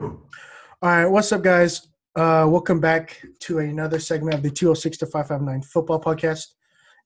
[0.00, 0.18] All
[0.82, 1.88] right, what's up, guys?
[2.16, 6.46] Uh, welcome back to another segment of the 206 to 559 football podcast.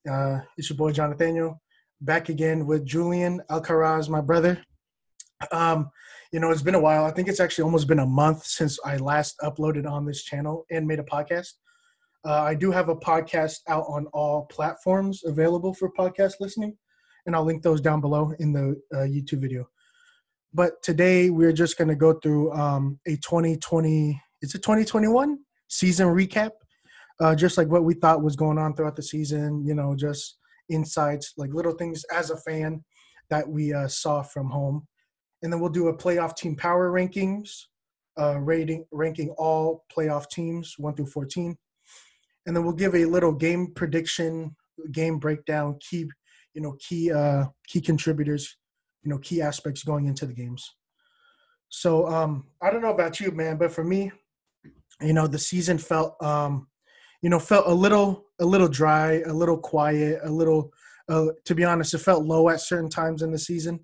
[0.09, 1.55] Uh, it's your boy Jonathan,
[2.01, 4.61] back again with Julian Alcaraz, my brother.
[5.51, 5.89] Um,
[6.31, 7.05] you know, it's been a while.
[7.05, 10.65] I think it's actually almost been a month since I last uploaded on this channel
[10.71, 11.53] and made a podcast.
[12.25, 16.77] Uh, I do have a podcast out on all platforms available for podcast listening,
[17.25, 19.67] and I'll link those down below in the uh, YouTube video.
[20.57, 25.37] But today we're just going to go through um, a 2020, it's a 2021
[25.67, 26.49] season recap,
[27.19, 30.39] uh, just like what we thought was going on throughout the season, you know, just
[30.67, 32.83] insights, like little things as a fan
[33.29, 34.87] that we uh, saw from home.
[35.43, 37.51] And then we'll do a playoff team power rankings,
[38.19, 41.55] uh, rating, ranking all playoff teams 1 through 14.
[42.47, 44.55] And then we'll give a little game prediction,
[44.91, 46.07] game breakdown, key,
[46.55, 48.57] you know, key, uh, key contributors
[49.03, 50.75] you know key aspects going into the games.
[51.69, 54.11] So um, I don't know about you, man, but for me,
[55.01, 56.67] you know, the season felt um,
[57.21, 60.71] you know felt a little a little dry, a little quiet, a little.
[61.09, 63.79] Uh, to be honest, it felt low at certain times in the season.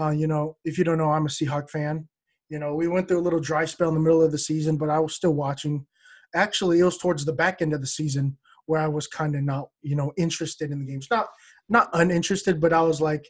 [0.00, 2.08] Uh, you know, if you don't know, I'm a Seahawk fan.
[2.48, 4.78] You know, we went through a little dry spell in the middle of the season,
[4.78, 5.86] but I was still watching.
[6.34, 9.42] Actually, it was towards the back end of the season where I was kind of
[9.42, 11.08] not, you know, interested in the games.
[11.10, 11.28] Not
[11.68, 13.28] not uninterested, but I was like,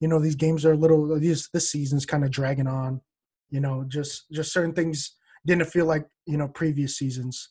[0.00, 3.00] you know these games are a little these this season's kind of dragging on
[3.50, 7.50] you know just just certain things didn't feel like you know previous seasons.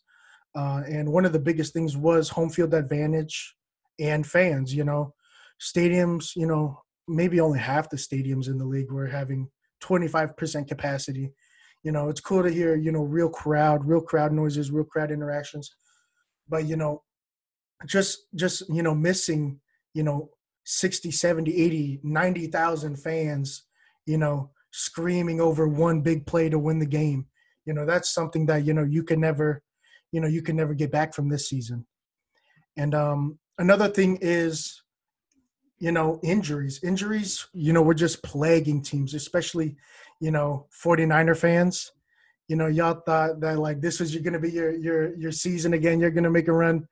[0.56, 3.56] Uh, and one of the biggest things was home field advantage
[4.00, 5.14] and fans you know.
[5.62, 9.50] Stadiums you know maybe only half the stadiums in the league were having
[9.84, 11.32] 25% capacity.
[11.84, 15.12] You know it's cool to hear you know real crowd real crowd noises real crowd
[15.12, 15.70] interactions.
[16.48, 17.04] But you know
[17.86, 19.60] just just you know missing
[19.94, 20.30] you know
[20.72, 23.64] 60, 70, 80, 90,000 fans,
[24.06, 27.26] you know, screaming over one big play to win the game.
[27.66, 29.64] You know, that's something that, you know, you can never,
[30.12, 31.88] you know, you can never get back from this season.
[32.78, 34.84] And um, another thing is,
[35.80, 36.80] you know, injuries.
[36.84, 39.76] Injuries, you know, we're just plaguing teams, especially,
[40.22, 41.94] you know, 49er fans.
[42.48, 45.74] You know, y'all thought that like this was going to be your your your season
[45.74, 46.00] again.
[46.00, 46.88] You're to make a run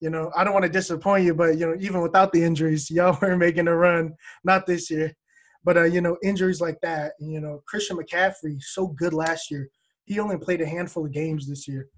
[0.00, 2.90] you know, I don't want to disappoint you, but you know, even without the injuries,
[2.90, 4.14] y'all were making a run.
[4.44, 5.14] Not this year,
[5.62, 7.12] but uh, you know, injuries like that.
[7.20, 9.68] You know, Christian McCaffrey so good last year.
[10.04, 11.88] He only played a handful of games this year.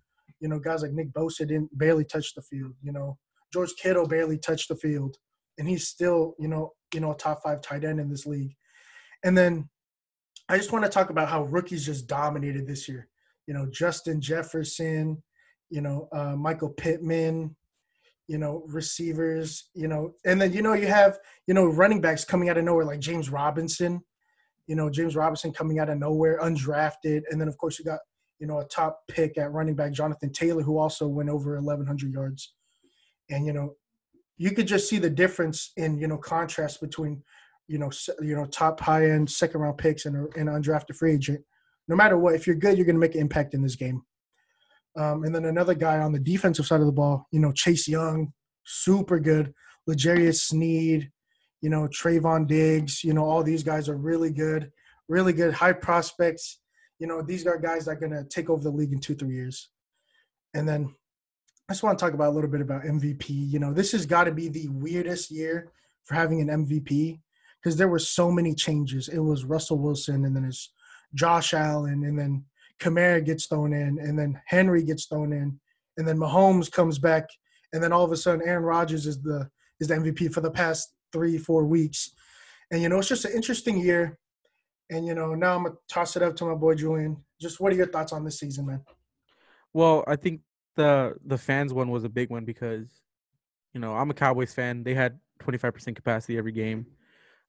[0.40, 2.72] You know, guys like Nick Bosa didn't barely touch the field.
[2.82, 3.18] You know,
[3.52, 5.16] George Kittle barely touched the field,
[5.58, 8.54] and he's still, you know, you know, a top five tight end in this league.
[9.24, 9.68] And then
[10.48, 13.08] I just want to talk about how rookies just dominated this year.
[13.46, 15.22] You know, Justin Jefferson,
[15.70, 17.56] you know, uh, Michael Pittman,
[18.32, 22.24] you know, receivers, you know, and then you know you have you know running backs
[22.24, 24.00] coming out of nowhere like James Robinson,
[24.66, 28.00] you know James Robinson coming out of nowhere, undrafted, and then of course you got
[28.38, 32.10] you know a top pick at running back Jonathan Taylor who also went over 1100
[32.10, 32.54] yards,
[33.28, 33.74] and you know
[34.38, 37.22] you could just see the difference in you know contrast between
[37.68, 37.90] you know
[38.22, 41.42] you know top high end second round picks and an undrafted free agent.
[41.86, 44.00] No matter what, if you're good, you're going to make an impact in this game.
[44.96, 47.88] Um, and then another guy on the defensive side of the ball, you know, Chase
[47.88, 48.32] Young,
[48.64, 49.54] super good.
[49.86, 51.10] L'Jarius Sneed,
[51.60, 54.70] you know, Trevon Diggs, you know, all these guys are really good,
[55.08, 56.60] really good, high prospects.
[56.98, 59.14] You know, these are guys that are going to take over the league in two,
[59.14, 59.70] three years.
[60.54, 60.94] And then
[61.68, 63.28] I just want to talk about a little bit about MVP.
[63.28, 65.72] You know, this has got to be the weirdest year
[66.04, 67.20] for having an MVP
[67.62, 69.08] because there were so many changes.
[69.08, 70.72] It was Russell Wilson, and then it's
[71.14, 72.44] Josh Allen, and then
[72.82, 75.58] Kamara gets thrown in, and then Henry gets thrown in,
[75.96, 77.28] and then Mahomes comes back,
[77.72, 79.48] and then all of a sudden Aaron Rodgers is the
[79.80, 82.10] is the MVP for the past three four weeks,
[82.70, 84.18] and you know it's just an interesting year,
[84.90, 87.16] and you know now I'm gonna toss it up to my boy Julian.
[87.40, 88.82] Just what are your thoughts on this season, man?
[89.72, 90.40] Well, I think
[90.76, 92.88] the the fans one was a big one because
[93.74, 94.82] you know I'm a Cowboys fan.
[94.82, 96.86] They had 25% capacity every game,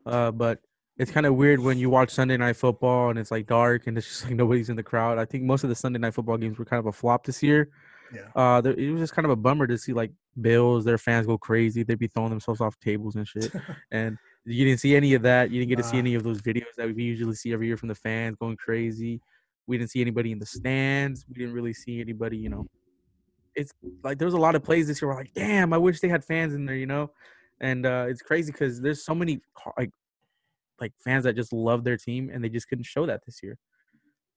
[0.06, 0.60] uh, but
[0.98, 3.98] it's kind of weird when you watch Sunday night football and it's like dark and
[3.98, 5.18] it's just like nobody's in the crowd.
[5.18, 7.42] I think most of the Sunday night football games were kind of a flop this
[7.42, 7.70] year.
[8.14, 8.28] Yeah.
[8.36, 11.26] Uh, there, it was just kind of a bummer to see like Bills, their fans
[11.26, 11.84] go crazy.
[11.84, 13.52] They'd be throwing themselves off tables and shit.
[13.92, 15.50] and you didn't see any of that.
[15.50, 17.78] You didn't get to see any of those videos that we usually see every year
[17.78, 19.20] from the fans going crazy.
[19.66, 21.26] We didn't see anybody in the stands.
[21.28, 22.68] We didn't really see anybody, you know.
[23.56, 23.72] It's
[24.04, 25.10] like there was a lot of plays this year.
[25.10, 27.12] We're like, damn, I wish they had fans in there, you know.
[27.62, 29.40] And uh, it's crazy because there's so many
[29.78, 29.92] like
[30.80, 33.58] like fans that just love their team and they just couldn't show that this year.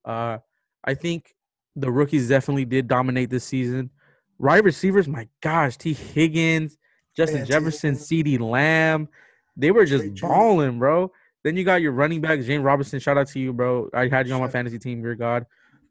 [0.05, 0.37] Uh,
[0.83, 1.33] I think
[1.75, 3.89] the rookies definitely did dominate this season.
[4.39, 6.77] Wide receivers, my gosh, Tee Higgins,
[7.15, 9.09] Justin yeah, Jefferson, CeeDee Lamb,
[9.57, 11.11] they were just balling, bro.
[11.43, 12.99] Then you got your running back, James Robinson.
[12.99, 13.89] Shout out to you, bro.
[13.93, 15.01] I had you on my fantasy team.
[15.01, 15.45] You're God.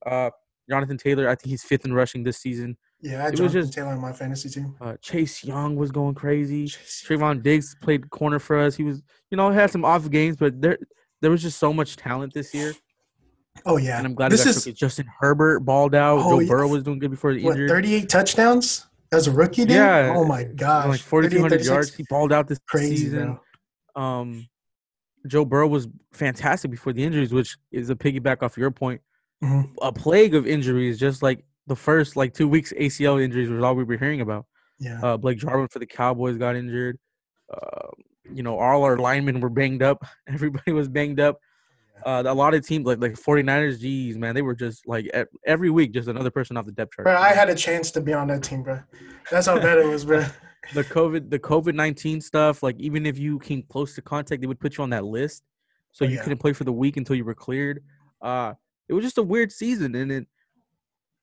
[0.04, 0.30] Uh,
[0.70, 1.28] Jonathan Taylor.
[1.28, 2.76] I think he's fifth in rushing this season.
[3.02, 4.74] Yeah, I It was just- Taylor on my fantasy team.
[4.80, 6.64] Uh, Chase Young was going crazy.
[6.66, 7.04] Jeez.
[7.06, 8.74] Trevon Diggs played corner for us.
[8.74, 10.78] He was, you know, had some off games, but there
[11.20, 12.72] there was just so much talent this year,
[13.64, 14.64] Oh yeah, and I'm glad this is.
[14.74, 16.18] Justin Herbert balled out.
[16.20, 16.48] Oh, Joe yeah.
[16.48, 17.68] Burrow was doing good before the what injury.
[17.68, 19.62] 38 touchdowns as a rookie.
[19.62, 19.70] Dude?
[19.76, 20.86] Yeah, Oh my gosh.
[20.88, 21.94] like 38, 4,200 yards.
[21.94, 23.38] He balled out this Crazy, season.
[23.94, 24.02] bro.
[24.02, 24.46] Um,
[25.26, 29.00] Joe Burrow was fantastic before the injuries, which is a piggyback off your point.
[29.42, 29.70] Mhm.
[29.82, 33.74] A plague of injuries, just like the first like two weeks ACL injuries was all
[33.74, 34.46] we were hearing about.
[34.78, 35.00] Yeah.
[35.02, 36.98] Uh, Blake Jarwin for the Cowboys got injured.
[37.52, 37.88] Uh,
[38.32, 40.04] you know, all our linemen were banged up.
[40.28, 41.38] Everybody was banged up.
[42.04, 45.10] Uh, a lot of teams like like 49ers, geez, man, they were just like
[45.46, 47.04] every week just another person off the depth chart.
[47.06, 48.80] Bro, I had a chance to be on that team, bro.
[49.30, 50.24] That's how bad it was, bro.
[50.74, 54.46] the COVID the COVID nineteen stuff, like even if you came close to contact, they
[54.46, 55.42] would put you on that list,
[55.92, 56.22] so Oh, you yeah.
[56.22, 57.82] couldn't play for the week until you were cleared.
[58.20, 58.52] Uh,
[58.88, 60.26] it was just a weird season, and it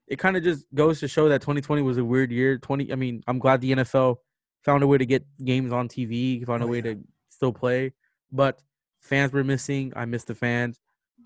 [0.08, 2.58] it kind of just goes to show that 2020 was a weird year.
[2.58, 4.18] 20, I mean, I'm glad the NFL
[4.64, 6.94] found a way to get games on TV, found a Oh, way yeah.
[6.94, 7.94] to still play,
[8.32, 8.62] but
[9.02, 9.94] fans were missing.
[9.96, 10.80] I missed the fans.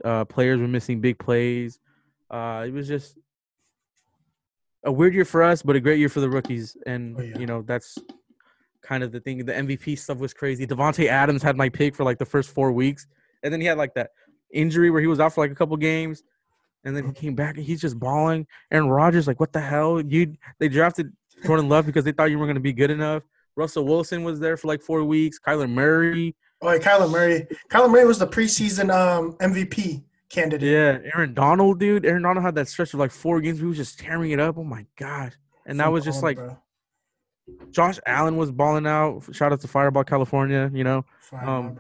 [0.04, 1.80] Uh, players were missing big plays.
[2.30, 3.18] Uh, it was just
[4.84, 6.78] a weird year for us, but a great year for the rookies.
[6.86, 7.38] And Oh, yeah.
[7.40, 7.98] you know that's
[8.82, 9.44] kind of the thing.
[9.46, 10.66] The MVP stuff was crazy.
[10.68, 13.08] Davante Adams had my pick for like the first four weeks,
[13.44, 14.12] and then he had like that
[14.54, 16.24] injury where he was out for like a couple games,
[16.84, 18.48] and then he came back and he's just balling.
[18.72, 20.02] Aaron Rodgers, like what the hell?
[20.02, 21.12] You they drafted
[21.46, 23.24] Jordan Love because they thought you were going to be good enough.
[23.56, 25.40] Russell Wilson was there for like four weeks.
[25.40, 27.48] Kyler Murray, Oh, yeah, Kyler Murray.
[27.70, 30.70] Kyler Murray was the preseason um, MVP candidate.
[30.70, 32.06] yeah, Aaron Donald, dude.
[32.06, 33.60] Aaron Donald had that stretch of like four games.
[33.60, 34.58] He was just tearing it up.
[34.58, 35.36] Oh my god!
[35.66, 36.58] And that was just like bro.
[37.72, 39.24] Josh Allen was balling out.
[39.32, 40.70] Shout out to Firebaugh California.
[40.74, 41.80] You know, Fine, um,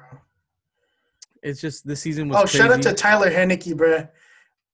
[1.41, 2.37] it's just this season was.
[2.37, 4.07] Oh, shout out to Tyler Henneke, bro.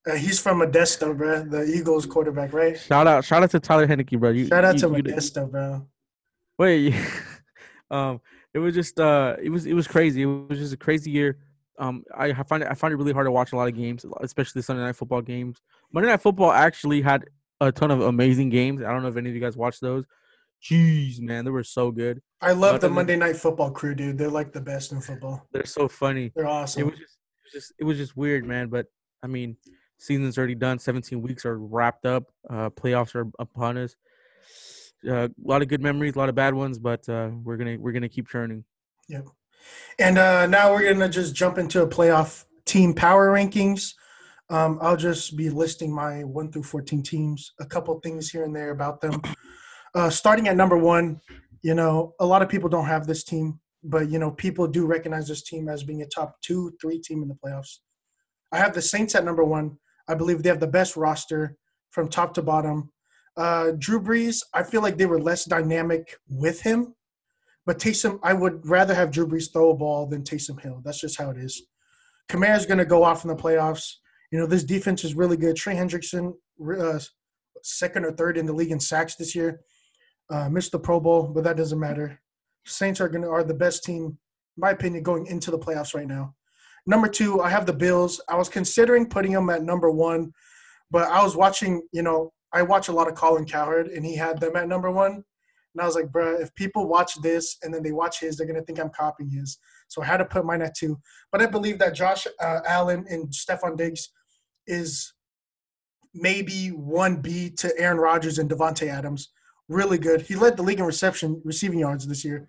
[0.10, 1.44] Uh, he's from Modesto, bro.
[1.44, 2.78] The Eagles quarterback, right?
[2.78, 4.32] Shout out, shout out to Tyler Henneke, bro.
[4.32, 5.88] You, Shout out you, to you- Modesto, bro.
[6.60, 6.94] Wait,
[7.92, 8.20] um,
[8.54, 10.22] it was just uh, it was it was crazy.
[10.24, 11.38] It was just a crazy year.
[11.80, 14.06] Um, I find it I find it really hard to watch a lot of games,
[14.22, 15.58] especially the Sunday night football games.
[15.92, 17.26] Monday night football actually had
[17.62, 18.82] a ton of amazing games.
[18.84, 20.06] I don't know if any of you guys watched those.
[20.64, 22.22] Jeez, man, they were so good.
[22.42, 24.18] I love Other the Monday Night Football crew, dude.
[24.18, 25.46] They're like the best in football.
[25.52, 26.32] They're so funny.
[26.36, 26.86] They're It awesome.
[26.90, 28.68] was just, it was just, it was just weird, man.
[28.70, 28.86] But
[29.24, 29.58] I mean,
[30.04, 30.78] season's already done.
[30.80, 32.26] Seventeen weeks are wrapped up.
[32.50, 33.96] Uh, playoffs are upon us.
[35.08, 37.78] Uh, a lot of good memories, a lot of bad ones, but uh, we're gonna
[37.80, 38.64] we're gonna keep churning.
[40.00, 43.94] And uh, now we're gonna just jump into a playoff team power rankings.
[44.50, 47.54] Um, I'll just be listing my one through fourteen teams.
[47.60, 49.22] A couple things here and there about them.
[49.96, 51.22] Uh, starting at number one,
[51.62, 54.86] you know, a lot of people don't have this team, but you know, people do
[54.86, 57.78] recognize this team as being a top two, three team in the playoffs.
[58.52, 59.78] I have the Saints at number one.
[60.08, 61.58] I believe they have the best roster
[61.92, 62.92] from top to bottom.
[63.38, 66.96] Uh, Drew Brees, I feel like they were less dynamic with him,
[67.66, 70.82] but Taysom, I would rather have Drew Brees throw a ball than Taysom Hill.
[70.84, 71.64] That's just how it is.
[72.30, 73.96] Kamara's going to go off in the playoffs.
[74.32, 75.56] You know, this defense is really good.
[75.56, 76.34] Trey Hendrickson,
[76.80, 77.00] uh,
[77.64, 79.62] second or third in the league in sacks this year.
[80.30, 82.20] Uh, missed the Pro Bowl, but that doesn't matter.
[82.66, 84.18] Saints are going to are the best team,
[84.58, 86.34] my opinion, going into the playoffs right now.
[86.86, 88.20] Number two, I have the Bills.
[88.28, 90.32] I was considering putting them at number one,
[90.92, 91.82] but I was watching.
[91.92, 94.92] You know, I watch a lot of Colin Cowherd, and he had them at number
[94.92, 95.24] one.
[95.74, 98.46] And I was like, bruh, if people watch this and then they watch his, they're
[98.46, 99.58] gonna think I'm copying his.
[99.88, 101.00] So I had to put mine at two.
[101.32, 104.10] But I believe that Josh uh, Allen and Stefon Diggs
[104.68, 105.14] is
[106.14, 109.30] maybe one B to Aaron Rodgers and Davante Adams.
[109.68, 110.22] Really good.
[110.22, 112.48] He led the league in reception, receiving yards this year,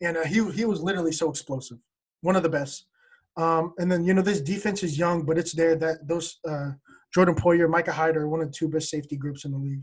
[0.00, 1.78] and uh, he he was literally so explosive.
[2.20, 2.86] One of the best.
[3.36, 6.72] Um, and then you know this defense is young, but it's there that those uh,
[7.14, 9.82] Jordan Poyer, Micah Hyde are one of the two best safety groups in the league.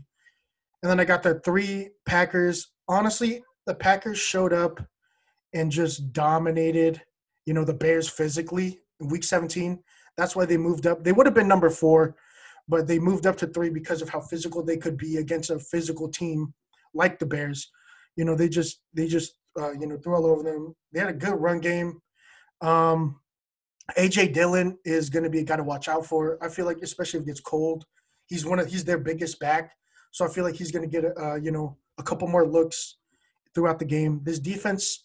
[0.82, 2.72] And then I got the three Packers.
[2.88, 4.80] Honestly, the Packers showed up
[5.52, 7.02] and just dominated,
[7.46, 9.82] you know, the Bears physically in week 17.
[10.16, 11.04] That's why they moved up.
[11.04, 12.16] They would have been number four,
[12.68, 15.58] but they moved up to three because of how physical they could be against a
[15.58, 16.54] physical team
[16.94, 17.70] like the Bears.
[18.16, 20.74] You know, they just they just uh, you know threw all over them.
[20.92, 22.00] They had a good run game.
[22.60, 23.19] Um,
[23.96, 26.38] AJ Dillon is going to be a guy to watch out for.
[26.42, 27.84] I feel like, especially if it gets cold,
[28.26, 29.72] he's one of he's their biggest back.
[30.12, 32.96] So I feel like he's going to get uh, you know a couple more looks
[33.54, 34.20] throughout the game.
[34.22, 35.04] This defense,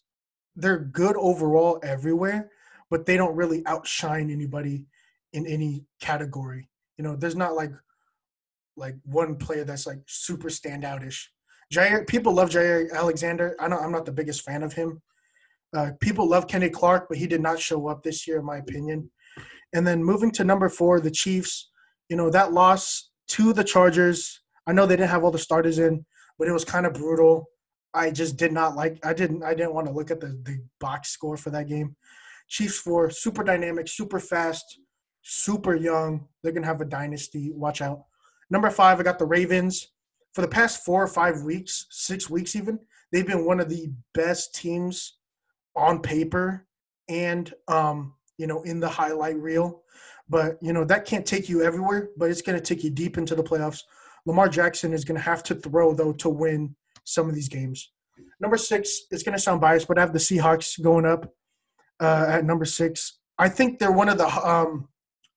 [0.55, 2.49] they're good overall everywhere,
[2.89, 4.85] but they don't really outshine anybody
[5.33, 6.69] in any category.
[6.97, 7.71] You know, there's not like
[8.77, 11.27] like one player that's like super standoutish.
[11.73, 13.55] Jaire, people love Jaire Alexander.
[13.59, 15.01] I know I'm not the biggest fan of him.
[15.75, 18.57] Uh, people love Kenny Clark, but he did not show up this year, in my
[18.57, 19.11] opinion.
[19.73, 21.69] And then moving to number four, the Chiefs.
[22.09, 24.41] You know that loss to the Chargers.
[24.67, 26.05] I know they didn't have all the starters in,
[26.39, 27.45] but it was kind of brutal.
[27.93, 28.99] I just did not like.
[29.05, 29.43] I didn't.
[29.43, 31.95] I didn't want to look at the the box score for that game.
[32.47, 34.79] Chiefs four, super dynamic, super fast,
[35.23, 36.27] super young.
[36.41, 37.51] They're gonna have a dynasty.
[37.53, 38.03] Watch out.
[38.49, 39.91] Number five, I got the Ravens.
[40.33, 42.77] For the past four or five weeks, six weeks even,
[43.11, 45.17] they've been one of the best teams
[45.75, 46.65] on paper
[47.07, 49.83] and um, you know in the highlight reel.
[50.27, 53.35] But you know that can't take you everywhere, but it's gonna take you deep into
[53.35, 53.81] the playoffs.
[54.25, 57.91] Lamar Jackson is gonna have to throw though to win some of these games.
[58.39, 61.31] Number six, it's gonna sound biased, but I have the Seahawks going up
[61.99, 63.19] uh, at number six.
[63.37, 64.87] I think they're one of the um,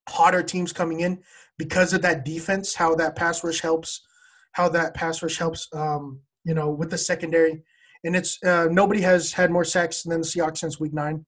[0.09, 1.23] hotter teams coming in
[1.59, 4.03] because of that defense, how that pass rush helps,
[4.53, 7.63] how that pass rush helps, um, you know, with the secondary.
[8.05, 11.27] And it's uh, nobody has had more sacks than the Seahawks since week nine.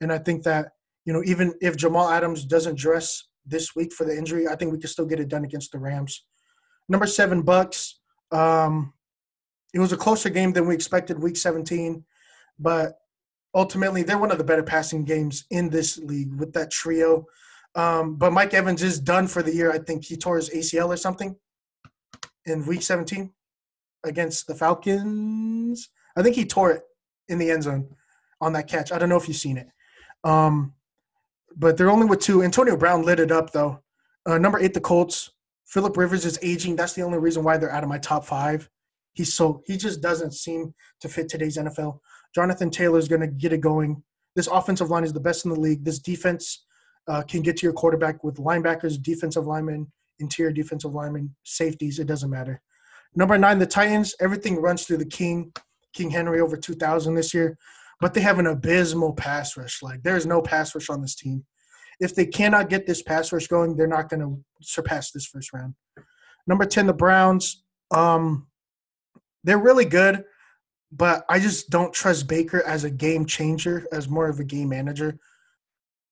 [0.00, 0.72] And I think that,
[1.04, 4.72] you know, even if Jamal Adams doesn't dress this week for the injury, I think
[4.72, 6.24] we can still get it done against the Rams.
[6.88, 8.00] Number seven, Bucks.
[8.32, 8.92] Um,
[9.72, 12.04] it was a closer game than we expected week 17,
[12.58, 12.98] but
[13.54, 17.26] ultimately they're one of the better passing games in this league with that trio
[17.76, 19.70] um, but Mike Evans is done for the year.
[19.70, 21.36] I think he tore his ACL or something
[22.46, 23.30] in week 17
[24.02, 25.90] against the Falcons.
[26.16, 26.82] I think he tore it
[27.28, 27.88] in the end zone
[28.40, 28.92] on that catch.
[28.92, 29.68] I don't know if you've seen it.
[30.24, 30.74] Um,
[31.56, 32.42] but they're only with two.
[32.42, 33.82] Antonio Brown lit it up though.
[34.26, 35.32] Uh, number eight, the Colts.
[35.66, 36.76] Philip Rivers is aging.
[36.76, 38.68] That's the only reason why they're out of my top five.
[39.14, 41.98] He's so he just doesn't seem to fit today's NFL.
[42.34, 44.02] Jonathan Taylor is going to get it going.
[44.34, 45.84] This offensive line is the best in the league.
[45.84, 46.66] This defense
[47.08, 51.98] uh, can get to your quarterback with linebackers, defensive linemen, interior defensive linemen, safeties.
[51.98, 52.60] It doesn't matter.
[53.14, 54.14] Number nine, the Titans.
[54.20, 55.52] Everything runs through the King,
[55.96, 57.56] King Henry over 2,000 this year,
[58.00, 59.82] but they have an abysmal pass rush.
[59.82, 61.44] Like there's no pass rush on this team.
[61.98, 65.52] If they cannot get this pass rush going, they're not going to surpass this first
[65.54, 65.74] round.
[66.46, 67.64] Number 10, the Browns.
[67.90, 68.46] Um,
[69.44, 70.24] they're really good,
[70.92, 74.68] but I just don't trust Baker as a game changer, as more of a game
[74.68, 75.18] manager.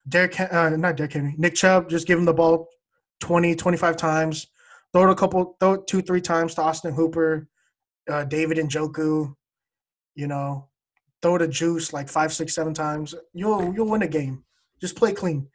[0.08, 2.68] Derrick, uh, not Derrick Henry, Nick Chubb, just give him the ball
[3.20, 4.46] 20, 25 times.
[4.92, 7.48] Throw it a couple, throw it two, three times to Austin Hooper,
[8.08, 9.34] uh, David Njoku.
[10.14, 10.68] You know,
[11.22, 13.14] throw the juice like five, six, seven times.
[13.32, 14.44] You'll you'll win a game.
[14.80, 15.48] Just play clean.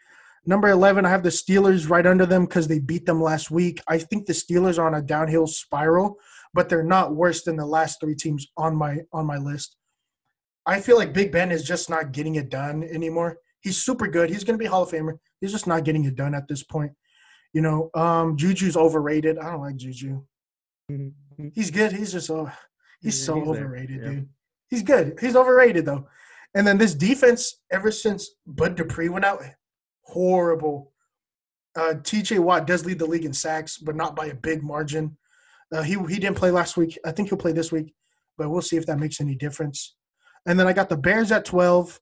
[0.45, 3.81] Number eleven, I have the Steelers right under them because they beat them last week.
[3.87, 6.17] I think the Steelers are on a downhill spiral,
[6.53, 9.75] but they're not worse than the last three teams on my on my list.
[10.65, 13.37] I feel like Big Ben is just not getting it done anymore.
[13.61, 14.29] He's super good.
[14.29, 15.17] He's going to be Hall of Famer.
[15.41, 16.91] He's just not getting it done at this point.
[17.53, 19.39] You know, um, Juju's overrated.
[19.39, 20.21] I don't like Juju.
[20.91, 21.47] Mm-hmm.
[21.53, 21.91] He's good.
[21.91, 22.49] He's just so
[23.01, 24.09] he's so he's overrated, yeah.
[24.09, 24.29] dude.
[24.69, 25.17] He's good.
[25.19, 26.07] He's overrated though.
[26.55, 29.43] And then this defense, ever since Bud Dupree went out,
[30.01, 30.93] horrible.
[31.75, 32.39] Uh, T.J.
[32.39, 35.15] Watt does lead the league in sacks, but not by a big margin.
[35.71, 36.97] Uh, he he didn't play last week.
[37.05, 37.93] I think he'll play this week,
[38.37, 39.95] but we'll see if that makes any difference.
[40.47, 41.99] And then I got the Bears at twelve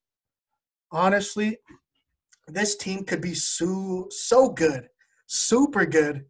[0.91, 1.57] honestly,
[2.47, 4.87] this team could be so so good,
[5.27, 6.25] super good,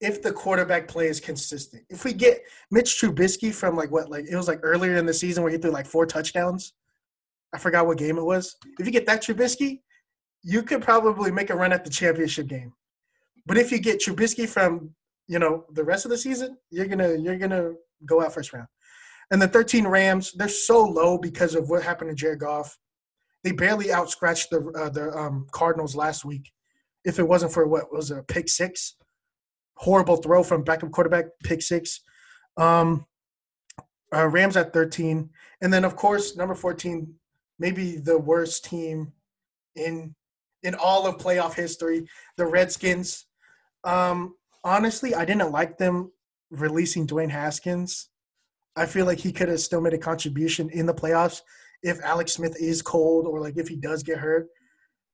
[0.00, 1.82] if the quarterback play is consistent.
[1.88, 5.14] If we get Mitch Trubisky from like what, like it was like earlier in the
[5.14, 6.74] season where he threw like four touchdowns.
[7.54, 8.56] I forgot what game it was.
[8.78, 9.80] If you get that Trubisky,
[10.42, 12.72] you could probably make a run at the championship game.
[13.46, 14.90] But if you get Trubisky from
[15.28, 17.72] you know the rest of the season, you're gonna you're gonna
[18.04, 18.68] go out first round.
[19.30, 22.78] And the 13 Rams, they're so low because of what happened to Jared Goff.
[23.42, 26.52] They barely outscratched the uh, the um, Cardinals last week.
[27.04, 28.96] If it wasn't for what was it, a pick six,
[29.76, 32.00] horrible throw from backup quarterback, pick six.
[32.56, 33.06] Um,
[34.14, 35.28] uh, Rams at 13,
[35.60, 37.12] and then of course number 14,
[37.58, 39.12] maybe the worst team
[39.74, 40.14] in
[40.62, 42.06] in all of playoff history,
[42.36, 43.26] the Redskins.
[43.84, 46.10] Um, honestly, I didn't like them
[46.50, 48.08] releasing Dwayne Haskins.
[48.74, 51.42] I feel like he could have still made a contribution in the playoffs
[51.82, 54.48] if Alex Smith is cold or like if he does get hurt.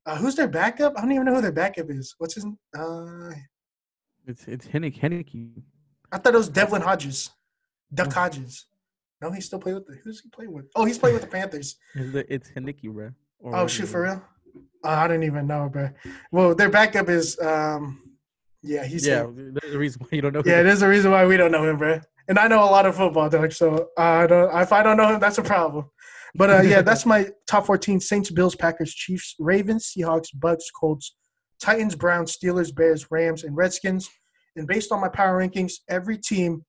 [0.06, 0.94] Uh, who's their backup?
[0.96, 2.14] I don't even know who their backup is.
[2.18, 2.46] What's his?
[2.76, 3.30] Uh,
[4.26, 5.62] it's it's Hennick Henneke.
[6.10, 7.30] I thought it was Devlin Hodges,
[7.92, 8.20] Duck oh.
[8.20, 8.66] Hodges.
[9.20, 9.96] No, he still playing with the.
[10.02, 10.66] Who's he playing with?
[10.74, 11.76] Oh, he's playing with the Panthers.
[11.94, 13.10] It's Henneke, bro.
[13.38, 14.22] Or oh shoot, for real?
[14.84, 15.90] Uh, I didn't even know, bro.
[16.30, 18.02] Well, their backup is um,
[18.62, 19.26] yeah, he's yeah.
[19.34, 20.42] There's a reason why you don't know.
[20.44, 20.66] Yeah, him.
[20.66, 22.00] there's a reason why we don't know him, bro.
[22.28, 23.52] And I know a lot of football, dog.
[23.52, 24.60] So uh, I don't.
[24.60, 25.90] If I don't know him, that's a problem.
[26.34, 31.14] But uh, yeah, that's my top 14 Saints, Bills, Packers, Chiefs, Ravens, Seahawks, Bucks, Colts,
[31.62, 34.10] Titans, Browns, Steelers, Bears, Rams, and Redskins.
[34.56, 36.64] And based on my power rankings, every team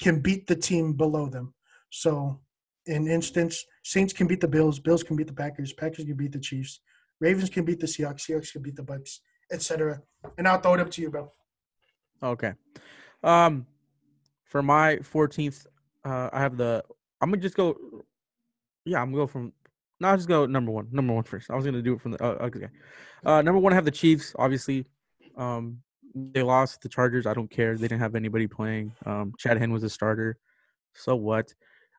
[0.00, 1.54] can beat the team below them.
[1.90, 2.40] So
[2.86, 6.32] in instance, Saints can beat the Bills, Bills can beat the Packers, Packers can beat
[6.32, 6.80] the Chiefs,
[7.20, 10.00] Ravens can beat the Seahawks, Seahawks can beat the Bucks, etc.
[10.38, 11.32] And I'll throw it up to you, bro.
[12.22, 12.52] Okay.
[13.22, 13.66] Um,
[14.44, 15.66] for my 14th,
[16.04, 16.84] uh, I have the.
[17.20, 17.76] I'm gonna just go.
[18.84, 19.52] Yeah, I'm gonna go from.
[20.00, 20.88] No, I'll just go number one.
[20.90, 21.50] Number one first.
[21.50, 22.24] I was gonna do it from the.
[22.24, 22.68] Uh, okay.
[23.24, 24.34] Uh, number one, I have the Chiefs.
[24.38, 24.86] Obviously,
[25.36, 25.78] um,
[26.14, 27.26] they lost the Chargers.
[27.26, 27.76] I don't care.
[27.76, 28.92] They didn't have anybody playing.
[29.04, 30.38] Um, Chad Henne was a starter.
[30.94, 31.54] So what?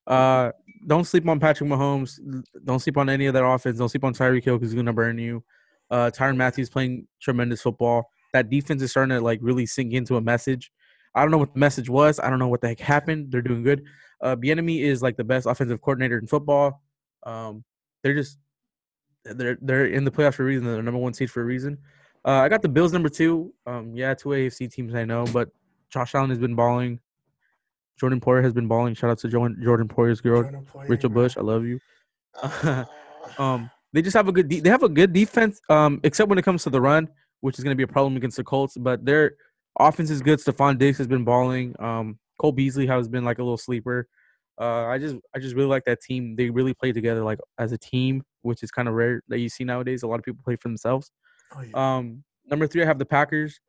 [0.07, 0.51] Uh,
[0.87, 2.19] don't sleep on Patrick Mahomes.
[2.65, 3.77] Don't sleep on any of that offense.
[3.77, 5.43] Don't sleep on Tyreek Hill because he's gonna burn you.
[5.91, 8.09] Uh, Tyrann Mathieu's playing tremendous football.
[8.33, 10.71] That defense is starting to like really sink into a message.
[11.13, 12.19] I don't know what the message was.
[12.19, 13.31] I don't know what the heck happened.
[13.31, 13.83] They're doing good.
[14.21, 16.81] Uh, Bieniemy is like the best offensive coordinator in football.
[17.23, 17.63] Um,
[18.03, 18.37] they're just
[19.23, 20.65] they're they're in the playoffs for a reason.
[20.65, 21.77] They're the number one seed for a reason.
[22.25, 23.53] Uh, I got the Bills number two.
[23.65, 25.49] Um, yeah, two AFC teams I know, but
[25.89, 26.99] Josh Allen has been balling.
[27.99, 28.95] Jordan Poyer has been balling.
[28.95, 31.23] Shout out to Jordan, Jordan Poyer's girl, Jordan Poyer, Rachel bro.
[31.23, 31.37] Bush.
[31.37, 31.79] I love you.
[33.37, 34.47] Um, they just have a good.
[34.47, 35.61] De- they have a good defense.
[35.69, 37.07] Um, except when it comes to the run,
[37.41, 38.75] which is going to be a problem against the Colts.
[38.77, 39.33] But their
[39.79, 40.39] offense is good.
[40.39, 41.75] Stefon Diggs has been balling.
[41.79, 44.07] Um, Cole Beasley has been like a little sleeper.
[44.61, 46.35] Uh, I just I just really like that team.
[46.35, 49.49] They really play together like as a team, which is kind of rare that you
[49.49, 50.03] see nowadays.
[50.03, 51.11] A lot of people play for themselves.
[51.55, 51.97] Oh, yeah.
[51.97, 53.59] Um, number three, I have the Packers.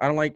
[0.00, 0.34] I don't like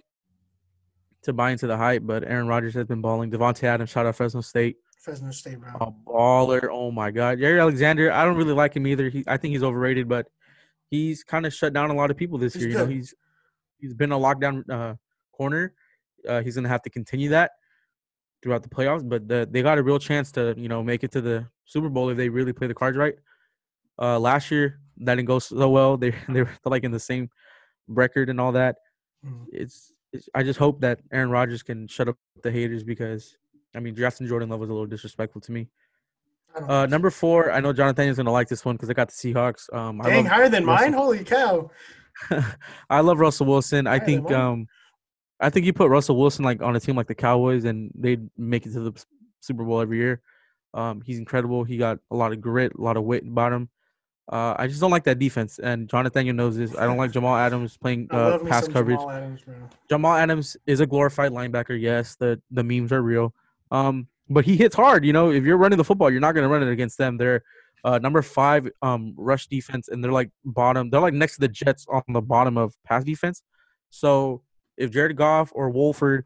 [1.22, 3.32] to buy into the hype, but Aaron Rodgers has been balling.
[3.32, 5.70] Davante Adams, shout out Fresno State, Fresno State, bro.
[5.80, 6.68] a baller.
[6.70, 8.12] Oh my God, Jerry Alexander.
[8.12, 9.08] I don't really like him either.
[9.08, 10.28] He, I think he's overrated, but
[10.88, 12.70] he's kind of shut down a lot of people this He's year.
[12.70, 13.12] You know, he's
[13.80, 14.94] he's been a lockdown uh,
[15.32, 15.74] corner.
[16.28, 17.50] Uh, he's gonna have to continue that
[18.42, 21.12] throughout the playoffs, but the, they got a real chance to you know make it
[21.12, 23.14] to the Super Bowl if they really play the cards right.
[23.98, 25.96] Uh, last year that didn't go so well.
[25.96, 27.30] They they were like in the same
[27.88, 28.76] record and all that.
[29.24, 29.46] Mhm.
[29.52, 33.36] It's, it's I just hope that Aaron Rodgers can shut up the haters because
[33.74, 35.68] I mean drafting Jordan Love was a little disrespectful to me.
[36.68, 39.14] Uh, number four, I know Jonathan is gonna like this one because I got the
[39.14, 39.72] Seahawks.
[39.74, 40.92] Um, I Dang, higher than mine.
[40.94, 41.70] Holy cow!
[42.90, 43.86] I love Russell Wilson.
[43.86, 44.66] I Higher than think um
[45.40, 48.28] I think you put Russell Wilson like on a team like the Cowboys and they'd
[48.36, 49.04] make it to the
[49.40, 50.20] Super Bowl every year.
[50.74, 51.64] Um he's incredible.
[51.64, 53.68] He got a lot of grit, a lot of wit about him.
[54.30, 56.76] Uh I just don't like that defense and Jonathan you knows this.
[56.76, 58.98] I don't like Jamal Adams playing uh, pass coverage.
[58.98, 59.44] Jamal Adams.
[59.88, 61.80] Jamal Adams is a glorified linebacker.
[61.80, 63.34] Yes, the the memes are real.
[63.70, 65.04] Um, but he hits hard.
[65.04, 67.16] You know, if you're running the football, you're not going to run it against them.
[67.16, 67.42] They're
[67.84, 70.90] uh, number five um, rush defense, and they're like bottom.
[70.90, 73.42] They're like next to the Jets on the bottom of pass defense.
[73.90, 74.42] So
[74.76, 76.24] if Jared Goff or Wolford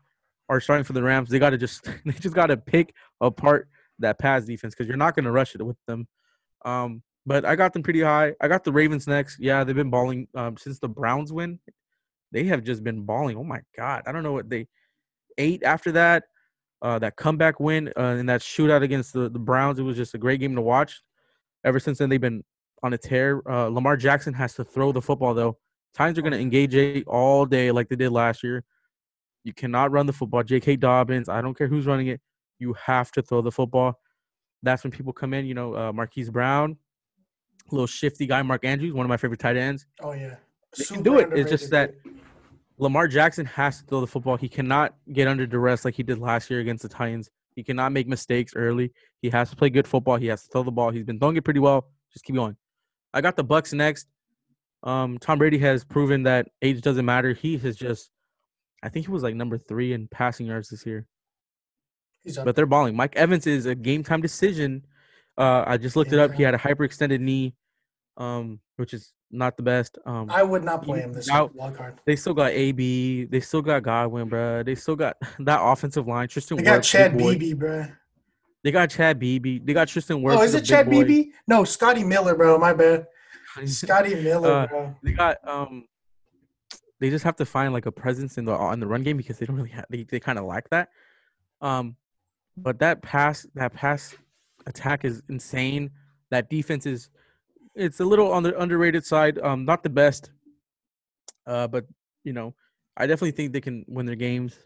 [0.48, 3.68] are starting for the Rams, they got to just they just got to pick apart
[3.98, 6.08] that pass defense because you're not going to rush it with them.
[6.64, 8.34] Um, but I got them pretty high.
[8.40, 9.38] I got the Ravens next.
[9.38, 11.58] Yeah, they've been balling um, since the Browns win
[12.32, 13.36] they have just been balling.
[13.36, 14.66] Oh my god, I don't know what they
[15.38, 16.24] eight after that.
[16.82, 20.14] Uh, that comeback win uh, in that shootout against the, the Browns, it was just
[20.14, 21.02] a great game to watch.
[21.62, 22.42] Ever since then, they've been
[22.82, 23.42] on a tear.
[23.46, 25.58] Uh, Lamar Jackson has to throw the football though.
[25.94, 28.64] Times are going to engage all day like they did last year.
[29.44, 30.42] You cannot run the football.
[30.42, 30.76] J.K.
[30.76, 32.20] Dobbins, I don't care who's running it.
[32.58, 33.98] You have to throw the football.
[34.62, 35.46] That's when people come in.
[35.46, 36.76] You know, uh, Marquise Brown,
[37.70, 38.42] little shifty guy.
[38.42, 39.86] Mark Andrews, one of my favorite tight ends.
[40.02, 40.36] Oh yeah,
[40.76, 41.30] They can do it.
[41.32, 41.94] It's just that
[42.76, 44.36] Lamar Jackson has to throw the football.
[44.36, 47.30] He cannot get under duress like he did last year against the Titans.
[47.54, 48.92] He cannot make mistakes early.
[49.22, 50.16] He has to play good football.
[50.16, 50.90] He has to throw the ball.
[50.90, 51.88] He's been throwing it pretty well.
[52.12, 52.56] Just keep going.
[53.12, 54.06] I got the Bucks next.
[54.82, 57.32] Um, Tom Brady has proven that age doesn't matter.
[57.32, 58.10] He has just,
[58.82, 61.06] I think he was like number three in passing yards this year.
[62.22, 62.38] He's.
[62.38, 62.96] But they're balling.
[62.96, 64.84] Mike Evans is a game time decision.
[65.38, 66.32] Uh, I just looked it up.
[66.32, 67.54] He had a hyperextended knee,
[68.16, 69.96] um, which is not the best.
[70.04, 72.00] Um, I would not play him this now- wild card.
[72.04, 73.24] they still got AB.
[73.24, 74.62] They still got Godwin, bro.
[74.62, 76.28] They still got that offensive line.
[76.28, 77.16] Tristan They got Chad.
[77.16, 77.86] Beebe, bro.
[78.62, 79.58] They got Chad Beebe.
[79.58, 80.36] They got Tristan Wirfs.
[80.36, 80.90] Oh, is it Chad.
[80.90, 81.30] Beebe?
[81.46, 82.58] No, Scotty Miller, bro.
[82.58, 83.06] My bad.
[83.66, 84.94] Scotty Miller, Uh, bro.
[85.02, 85.86] They got um.
[87.00, 89.38] They just have to find like a presence in the on the run game because
[89.38, 89.86] they don't really have.
[89.88, 90.90] They they kind of lack that.
[91.62, 91.96] Um,
[92.56, 94.14] but that pass that pass
[94.66, 95.90] attack is insane.
[96.30, 97.08] That defense is
[97.74, 99.38] it's a little on the underrated side.
[99.38, 100.30] Um, not the best.
[101.46, 101.86] Uh, but
[102.22, 102.54] you know,
[102.96, 104.58] I definitely think they can win their games.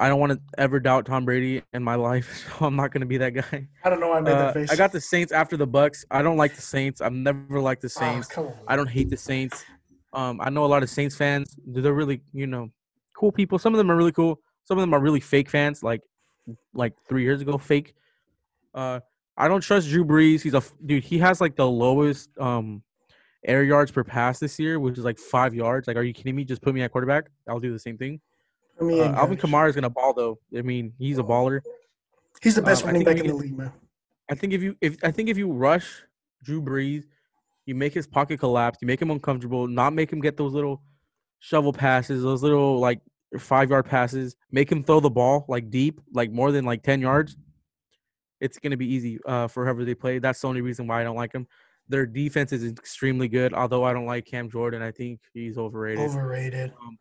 [0.00, 3.00] I don't want to ever doubt Tom Brady in my life, so I'm not going
[3.02, 3.68] to be that guy.
[3.84, 4.70] I don't know why I made Uh, that face.
[4.70, 6.04] I got the Saints after the Bucks.
[6.10, 7.00] I don't like the Saints.
[7.00, 8.28] I've never liked the Ah, Saints.
[8.28, 8.54] come on.
[8.66, 9.64] I don't hate the Saints.
[10.12, 11.56] Um, I know a lot of Saints fans.
[11.66, 12.70] They're really, you know,
[13.16, 13.58] cool people.
[13.58, 14.40] Some of them are really cool.
[14.64, 16.00] Some of them are really fake fans, like
[16.74, 17.94] like three years ago, fake.
[18.74, 19.00] Uh,
[19.36, 20.42] I don't trust Drew Brees.
[20.42, 21.04] He's a dude.
[21.04, 22.82] He has like the lowest um
[23.44, 25.88] air yards per pass this year, which is like five yards.
[25.88, 26.44] Like, are you kidding me?
[26.44, 27.30] Just put me at quarterback.
[27.48, 28.20] I'll do the same thing.
[28.76, 30.38] For me Uh, Alvin Kamara is gonna ball though.
[30.56, 31.60] I mean, he's a baller.
[32.40, 33.72] He's the best um, I running back in the league, man.
[34.30, 36.02] I think if you if I think if you rush
[36.42, 37.04] Drew Brees,
[37.66, 40.82] you make his pocket collapse, you make him uncomfortable, not make him get those little
[41.38, 43.00] shovel passes, those little like
[43.38, 47.00] five yard passes, make him throw the ball like deep, like more than like ten
[47.00, 47.36] yards.
[48.40, 50.18] It's gonna be easy uh, for whoever they play.
[50.18, 51.46] That's the only reason why I don't like them.
[51.88, 54.82] Their defense is extremely good, although I don't like Cam Jordan.
[54.82, 56.04] I think he's overrated.
[56.04, 56.72] Overrated.
[56.80, 56.98] Um,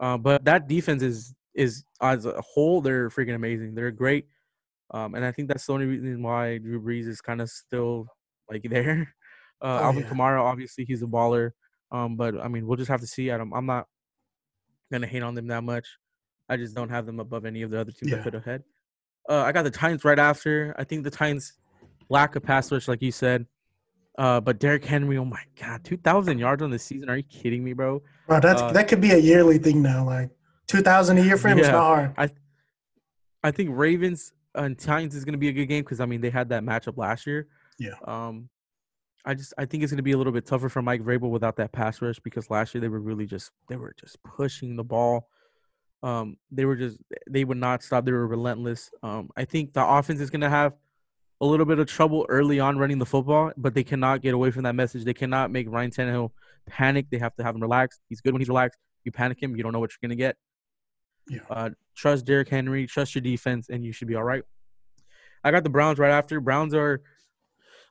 [0.00, 3.74] uh, but that defense is is as a whole, they're freaking amazing.
[3.74, 4.26] They're great,
[4.90, 8.06] um, and I think that's the only reason why Drew Brees is kind of still
[8.50, 9.14] like there.
[9.62, 10.08] Uh, Oh, Alvin yeah.
[10.08, 11.50] Kamara, obviously, he's a baller.
[11.92, 13.30] Um, but I mean, we'll just have to see.
[13.30, 13.86] I'm, I'm not
[14.92, 15.86] gonna hate on them that much.
[16.48, 18.22] I just don't have them above any of the other teams I Yeah.
[18.22, 18.62] could have had.
[19.28, 20.74] Uh, I got the Titans right after.
[20.78, 21.52] I think the Titans
[22.08, 23.46] lack a pass rush, like you said.
[24.20, 27.08] Uh, but Derrick Henry, oh my god, two thousand yards on the season?
[27.08, 28.02] Are you kidding me, bro?
[28.28, 30.04] Bro, that's Uh, that could be a yearly thing now.
[30.04, 30.28] Like
[30.66, 32.14] two thousand a year for him is not hard.
[32.18, 32.28] I,
[33.42, 36.20] I think Ravens and Titans is going to be a good game because I mean
[36.20, 37.48] they had that matchup last year.
[37.78, 37.94] Yeah.
[38.04, 38.50] Um,
[39.24, 41.30] I just I think it's going to be a little bit tougher for Mike Vrabel
[41.30, 44.76] without that pass rush because last year they were really just they were just pushing
[44.76, 45.28] the ball.
[46.02, 48.04] Um, they were just they would not stop.
[48.04, 48.90] They were relentless.
[49.02, 50.74] Um, I think the offense is going to have
[51.40, 54.50] a little bit of trouble early on running the football, but they cannot get away
[54.50, 55.04] from that message.
[55.04, 56.30] They cannot make Ryan Tannehill
[56.68, 57.06] panic.
[57.10, 58.00] They have to have him relaxed.
[58.08, 58.78] He's good when he's relaxed.
[59.04, 60.36] You panic him, you don't know what you're going to get.
[61.28, 61.40] Yeah.
[61.48, 64.42] Uh, trust Derrick Henry, trust your defense, and you should be all right.
[65.42, 66.40] I got the Browns right after.
[66.40, 67.00] Browns are,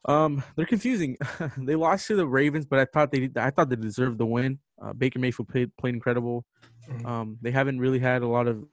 [0.06, 1.18] um, they're confusing.
[1.58, 4.60] they lost to the Ravens, but I thought they, I thought they deserved the win.
[4.80, 6.46] Uh, Baker Mayfield played, played incredible.
[6.88, 7.06] Mhm.
[7.06, 8.64] Um, they haven't really had a lot of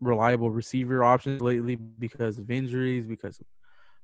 [0.00, 3.46] reliable receiver options lately because of injuries, because of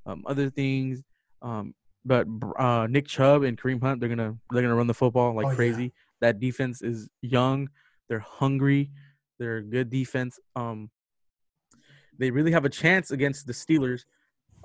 [0.07, 1.03] um, other things.
[1.43, 2.27] Um, but
[2.59, 5.51] uh, Nick Chubb and Kareem Hunt, they're gonna they're gonna run the football like Oh,
[5.51, 5.57] yeah.
[5.57, 5.93] crazy.
[6.21, 7.69] That defense is young.
[8.09, 8.91] They're hungry.
[9.39, 10.39] They're a good defense.
[10.57, 10.91] Um,
[12.19, 14.05] they really have a chance against the Steelers.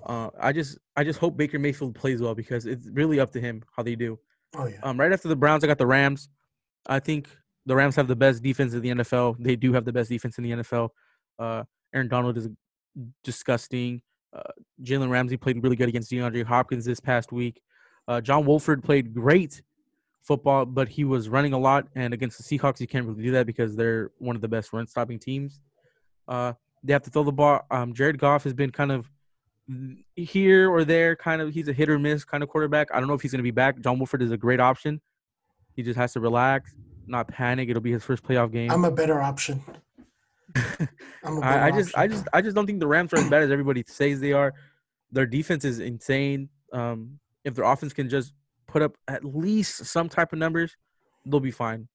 [0.06, 3.42] Uh, I just I just hope Baker Mayfield plays well because it's really up to
[3.42, 4.20] him how they do.
[4.56, 4.78] Oh yeah.
[4.84, 6.30] Um, right after the Browns, I got the Rams.
[6.88, 7.28] I think
[7.66, 9.38] the Rams have the best defense in the NFL.
[9.40, 10.90] They do have the best defense in the NFL.
[11.40, 12.48] Uh, Aaron Donald is
[13.24, 14.02] disgusting.
[14.36, 14.42] Uh,
[14.84, 17.62] Jalen Ramsey played really good against DeAndre Hopkins this past week.
[18.08, 19.62] Uh, John Wolford played great
[20.24, 21.88] football, but he was running a lot.
[21.96, 24.74] And against the Seahawks, you can't really do that because they're one of the best
[24.74, 25.62] run stopping teams.
[26.28, 27.62] Uh, they have to throw the ball.
[27.72, 29.10] Um, Jared Goff has been kind of
[30.16, 31.54] here or there, kind of.
[31.54, 32.90] He's a hit or miss kind of quarterback.
[32.94, 33.80] I don't know if he's going to be back.
[33.80, 35.02] John Wolford is a great option.
[35.76, 36.76] He just has to relax,
[37.08, 37.70] not panic.
[37.70, 38.72] It'll be his first playoff game.
[38.72, 39.64] I'm a better option.
[41.24, 43.52] I, I just, I just, I just don't think the Rams are as bad as
[43.52, 44.54] everybody says they are.
[45.12, 46.50] Their defense is insane.
[46.72, 48.34] Um, if their offense can just
[48.68, 50.76] put up at least some type of numbers,
[51.26, 51.88] they'll be fine.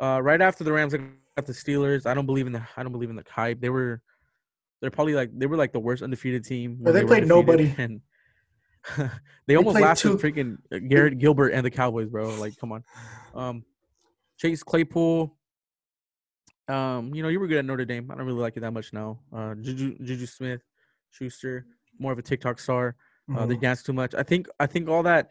[0.00, 2.06] Uh, right after the Rams, got the Steelers.
[2.06, 3.60] I don't believe in the, I don't believe in the hype.
[3.60, 4.02] They were,
[4.80, 6.78] they're probably like they were like the worst undefeated team.
[6.80, 7.74] When they played nobody.
[7.78, 8.00] and
[9.46, 12.34] they almost played lasted freaking Garrett Gilbert and the Cowboys, bro.
[12.36, 12.84] Like, come on.
[13.34, 13.64] Um,
[14.38, 15.36] Chase Claypool.
[16.68, 18.10] Um, you know, you were good at Notre Dame.
[18.10, 19.18] I don't really like it that much now.
[19.32, 20.62] Uh, Juju, Juju Smith,
[21.10, 21.66] Schuster,
[21.98, 22.96] more of a TikTok star.
[23.34, 23.60] Uh, they Mhm.
[23.60, 24.14] dance too much.
[24.14, 24.48] I think.
[24.60, 25.30] I think all that,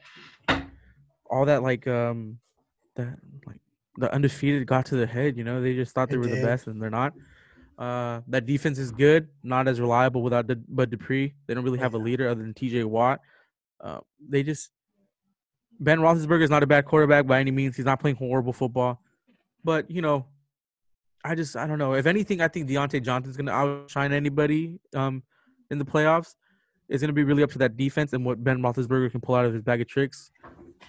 [1.29, 2.39] all that like um,
[2.95, 3.57] that like
[3.97, 5.37] the undefeated got to the head.
[5.37, 6.37] You know, they just thought they It were did.
[6.37, 7.13] the best, and they're not.
[7.77, 11.33] Uh, that defense is good, not as reliable without the, Bud Dupree.
[11.47, 12.83] They don't really have a leader other than T.J.
[12.83, 13.21] Watt.
[13.79, 14.71] Uh, they just
[15.79, 17.75] Ben Roethlisberger is not a bad quarterback by any means.
[17.75, 19.01] He's not playing horrible football,
[19.63, 20.27] but you know,
[21.23, 21.93] I just I don't know.
[21.93, 25.23] If anything, I think Diontae Johnson's gonna outshine anybody um
[25.69, 26.35] in the playoffs.
[26.89, 29.45] It's gonna be really up to that defense and what Ben Roethlisberger can pull out
[29.45, 30.31] of his bag of tricks.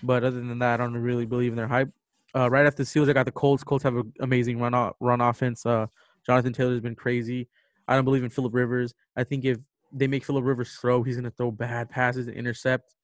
[0.03, 1.91] But other than that, I don't really believe in their hype.
[2.35, 3.63] Uh, right after the Steelers, I got the Colts.
[3.63, 5.67] Colts have an amazing run off, run offense.
[5.67, 5.87] Uh,
[6.27, 7.49] Jonathan Taylor's been crazy.
[7.87, 8.95] I don't believe in Philip Rivers.
[9.17, 9.59] I think if
[9.93, 12.95] they make Philip Rivers throw, he's gonna throw bad passes and intercept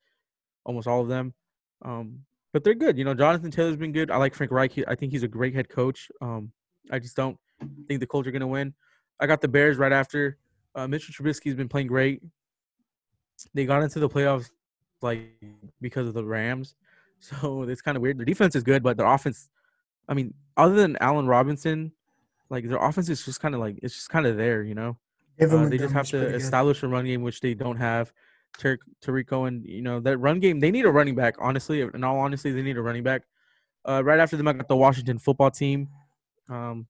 [0.65, 1.35] almost all of them.
[1.83, 2.21] Um,
[2.53, 2.97] but they're good.
[2.97, 4.11] You know, Jonathan Taylor's been good.
[4.11, 4.73] I like Frank Reich.
[4.89, 6.11] I think he's a great head coach.
[6.21, 6.53] Um,
[6.91, 7.39] I just don't
[7.87, 8.75] think the Colts are gonna win.
[9.21, 10.39] I got the Bears right after.
[10.75, 12.23] Uh, Mitchell Trubisky's been playing great.
[13.55, 14.51] They got into the playoffs
[15.03, 15.31] like
[15.81, 16.75] because of the Rams,
[17.21, 18.19] so it's kind of weird.
[18.19, 19.51] Their defense is good, but their offense.
[20.09, 21.93] I mean, other than Allen Robinson,
[22.51, 24.97] like their offense is just kind of like it's just kind of there, you know.
[25.41, 28.13] Uh, they just have to establish a run game, which they don't have.
[28.57, 31.37] Tar- Tarico and you know that run game, they need a running back.
[31.39, 33.23] Honestly, in all honesty, they need a running back.
[33.85, 35.89] Uh, right after them, I got the Washington football team.
[36.49, 36.87] Um,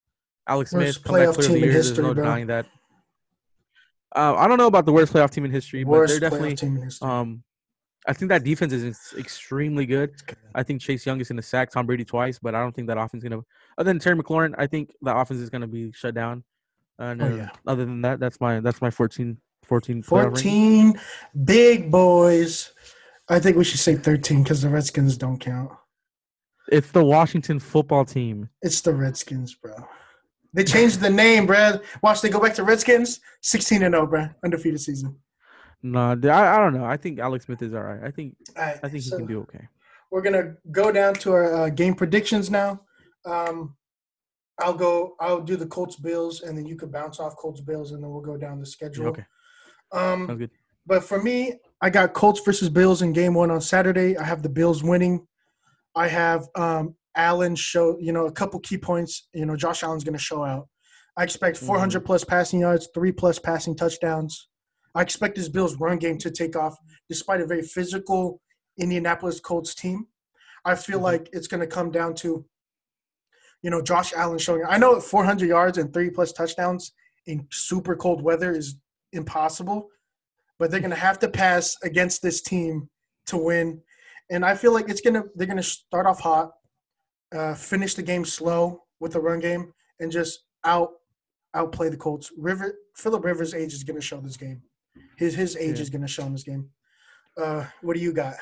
[0.46, 1.60] Alex Worst Smith, comeback playoff player of the team in.
[1.72, 2.24] There's history, no bro.
[2.24, 2.66] denying that.
[4.16, 6.56] Uh, I don't know about the worst playoff team in history, but they're definitely.
[6.56, 6.90] team in.
[7.06, 7.42] Um,
[8.06, 10.14] I think that defense is extremely good.
[10.54, 12.88] I think Chase Young is going to sack Tom Brady twice, but I don't think
[12.88, 13.46] that offense is going to.
[13.76, 16.42] Other than Terry McLaurin, I think the offense is going to be shut down.
[16.98, 17.50] And Oh, uh, yeah.
[17.66, 20.02] other than that, that's my that's my 14 14.
[20.02, 20.98] 14
[21.44, 22.72] big boys.
[23.28, 25.70] I think we should say 13 because the Redskins don't count.
[26.70, 28.48] It's the Washington football team.
[28.62, 29.74] It's the Redskins, bro.
[30.52, 31.78] They changed the name, bro.
[32.02, 33.20] Watch, they go back to Redskins.
[33.42, 34.28] 16 and 0, bro.
[34.44, 35.16] Undefeated season.
[35.82, 36.84] No, th- I, I don't know.
[36.84, 38.02] I think Alex Smith is all right.
[38.02, 39.68] I think right, I think he can do okay.
[40.10, 42.80] We're gonna go down to our uh, game predictions now.
[43.24, 43.76] Um,
[44.58, 45.14] I'll go.
[45.20, 48.10] I'll do the Colts Bills, and then you could bounce off Colts Bills, and then
[48.10, 49.06] we'll go down the schedule.
[49.08, 49.24] Okay,
[49.92, 50.50] Um, sounds good.
[50.84, 54.16] But for me, I got Colts versus Bills in game one on Saturday.
[54.16, 55.27] I have the Bills winning.
[55.94, 59.28] I have um, Allen show, you know, a couple key points.
[59.32, 60.68] You know, Josh Allen's going to show out.
[61.16, 64.48] I expect 400 plus passing yards, three plus passing touchdowns.
[64.94, 66.76] I expect this Bills run game to take off
[67.08, 68.40] despite a very physical
[68.78, 70.06] Indianapolis Colts team.
[70.64, 71.02] I feel Mhm.
[71.02, 72.44] like it's going to come down to,
[73.62, 74.62] you know, Josh Allen showing.
[74.68, 76.92] I know 400 yards and three plus touchdowns
[77.26, 78.76] in super cold weather is
[79.12, 79.88] impossible,
[80.58, 82.88] but they're going to have to pass against this team
[83.26, 83.82] to win.
[84.30, 86.52] And I feel like it's gonna they're gonna start off hot,
[87.34, 90.90] uh, finish the game slow with the run game, and just out
[91.54, 92.30] outplay the Colts.
[92.36, 94.62] River Philip Rivers' age is gonna show this game.
[95.16, 95.82] His his age Yeah.
[95.82, 96.70] is gonna show in this game.
[97.36, 98.34] Uh, what do you got?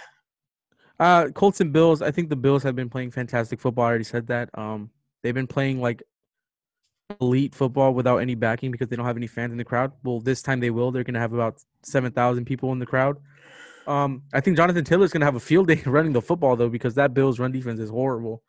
[0.98, 2.00] Uh, Colts and Bills.
[2.02, 3.84] I think the Bills have been playing fantastic football.
[3.84, 4.48] I already said that.
[4.58, 4.90] Um,
[5.22, 6.02] they've been playing like
[7.20, 9.92] elite football without any backing because they don't have any fans in the crowd.
[10.02, 10.90] Well, this time they will.
[10.90, 13.18] They're gonna have about seven thousand people in the crowd.
[13.86, 16.94] Um, I think Jonathan Taylor's gonna have a field day running the football though because
[16.94, 18.42] that Bills run defense is horrible.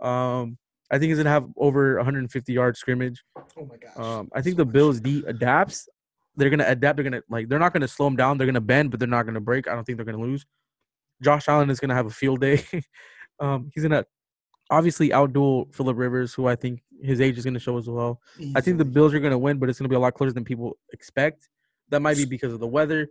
[0.00, 0.58] Um,
[0.90, 3.24] I think he's gonna have over 150 yard scrimmage.
[3.36, 3.96] Oh my gosh!
[3.96, 4.66] Um, I think So the.
[4.66, 5.88] Bills D adapts.
[6.36, 6.96] They're gonna adapt.
[6.96, 7.48] They're gonna like.
[7.48, 8.38] They're not gonna slow them down.
[8.38, 9.68] They're gonna bend, but they're not gonna break.
[9.68, 10.46] I don't think they're gonna lose.
[11.22, 12.62] Josh Allen is gonna have a field day.
[13.40, 14.04] um, he's gonna
[14.70, 18.20] obviously outduel Philip Rivers, who I think his age is gonna show as well.
[18.54, 20.44] I think the Bills are gonna win, but it's gonna be a lot closer than
[20.44, 21.48] people expect.
[21.88, 23.08] That might be because of the weather,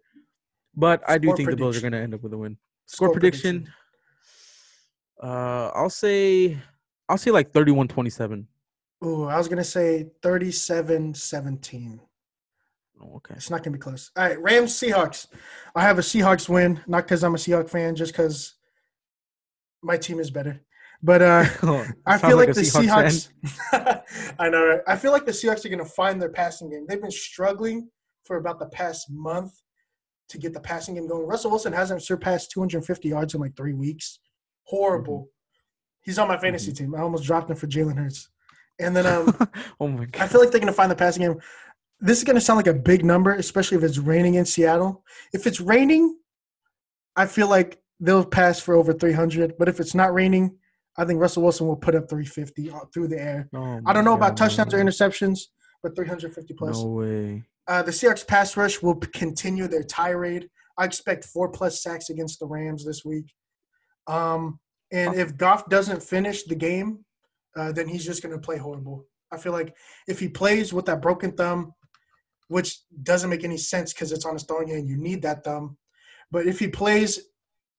[0.76, 2.58] but I do Score think the Bills are gonna end up with a win.
[2.86, 3.72] Score, prediction.
[5.22, 6.58] Uh, I'll say,
[7.10, 8.46] I'll say like 31-27.
[9.04, 12.00] Ooh, I was gonna say 37-17.
[13.02, 13.36] Oh, okay.
[13.36, 14.12] It's not gonna be close.
[14.16, 15.28] All right, Rams Seahawks.
[15.76, 18.56] I have a Seahawks win, not because I'm a Seahawks fan, just because
[19.82, 20.62] my team is better.
[21.02, 21.46] But uh,
[22.06, 23.30] I feel like, a the Seahawks.
[23.72, 24.34] Seahawks.
[24.40, 24.66] I know.
[24.66, 24.82] Right?
[24.88, 26.86] I feel like the Seahawks are going to find their passing game.
[26.88, 27.90] They've been struggling
[28.24, 29.54] for about the past month
[30.30, 31.26] to get the passing game going.
[31.26, 34.20] Russell Wilson hasn't surpassed 250 yards in like three weeks.
[34.64, 35.20] Horrible.
[35.20, 35.30] Mm-hmm.
[36.02, 36.96] He's on my fantasy team.
[36.96, 38.30] I almost dropped him for Jalen Hurts.
[38.80, 39.36] And then um,
[39.80, 40.22] oh my God.
[40.22, 41.40] I feel like they're going to find the passing game.
[42.00, 45.04] This is going to sound like a big number, especially if it's raining in Seattle.
[45.34, 46.18] If it's raining,
[47.16, 49.58] I feel like they'll pass for over 300.
[49.58, 50.58] But if it's not raining,
[50.98, 53.50] I think Russell Wilson will put up 350 uh, through the air.
[53.54, 55.40] Oh I don't know about touchdowns or interceptions,
[55.82, 56.82] but 350 plus.
[56.82, 57.44] No way.
[57.68, 60.50] Uh, the Seahawks pass rush will continue their tirade.
[60.78, 63.34] I expect four plus sacks against the Rams this week.
[64.08, 64.60] Um,
[64.92, 67.06] and if Goff doesn't finish the game,
[67.56, 69.06] uh, then he's just going to play horrible.
[69.32, 69.76] I feel like
[70.08, 71.74] if he plays with that broken thumb,
[72.48, 75.78] which doesn't make any sense because it's on his throwing hand, you need that thumb.
[76.32, 77.20] But if he plays,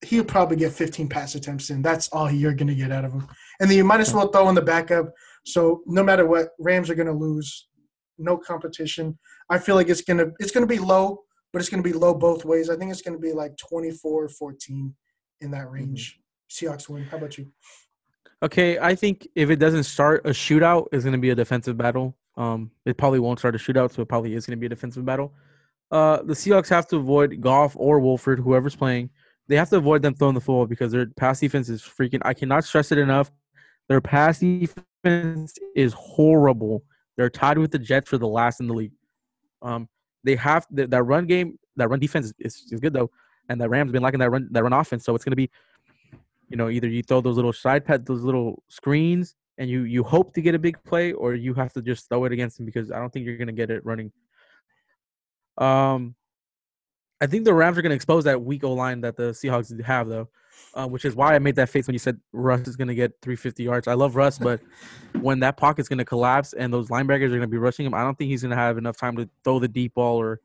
[0.05, 1.83] he'll probably get 15 pass attempts in.
[1.83, 3.29] That's all you're going to get out of him.
[3.61, 5.12] And then you might as well throw in the backup.
[5.44, 7.68] So no matter what, Rams are going to lose.
[8.18, 9.18] No competition.
[9.50, 12.44] I feel like it's gonna it's gonna be low, but it's gonna be low both
[12.44, 12.70] ways.
[12.70, 14.92] I think it's gonna be like 24-14
[15.40, 16.20] in that range.
[16.50, 17.05] Seahawks win.
[17.05, 17.48] How about you?
[18.42, 22.16] Okay, I think if it doesn't start a shootout, it's gonna be a defensive battle.
[22.37, 25.05] Um, it probably won't start a shootout, so it probably is gonna be a defensive
[25.05, 25.33] battle.
[25.90, 29.11] Uh, the Seahawks have to avoid Goff or Wolford, whoever's playing.
[29.48, 32.20] They have to avoid them throwing the football because their pass defense is freaking.
[32.22, 33.31] I cannot stress it enough.
[33.88, 36.83] Their pass defense is horrible.
[37.16, 38.92] They're tied with the Jets for the last in the league.
[39.62, 39.88] Um,
[40.24, 41.59] they have th- that run game.
[41.76, 43.11] That run defense is, is, good though,
[43.48, 45.05] and the Rams been liking that run that run offense.
[45.05, 45.50] So it's gonna be
[46.48, 50.02] you know, either you throw those little side pat, those little screens, and you you
[50.02, 52.66] hope to get a big play, or you have to just throw it against them
[52.66, 54.12] because I don't think you're gonna get it running.
[55.59, 56.14] Um,
[57.20, 60.09] I think the Rams are gonna expose that weak O line that the Seahawks have
[60.09, 60.29] though,
[60.75, 63.12] uh, which is why I made that face when you said Russ is gonna get
[63.23, 63.88] 350 yards.
[63.88, 64.61] I love Russ, but
[65.21, 68.16] when that pocket's gonna collapse and those linebackers are gonna be rushing him, I don't
[68.16, 70.40] think he's gonna have enough time to throw the deep ball or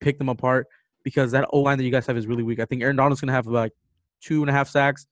[0.00, 0.68] pick them apart
[1.02, 2.60] because that O line that you guys have is really weak.
[2.60, 3.72] I think Aaron Donald's gonna have like
[4.20, 5.06] two and a half sacks.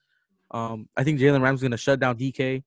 [0.50, 2.62] Um, I think Jalen Ramsey's gonna shut down DK.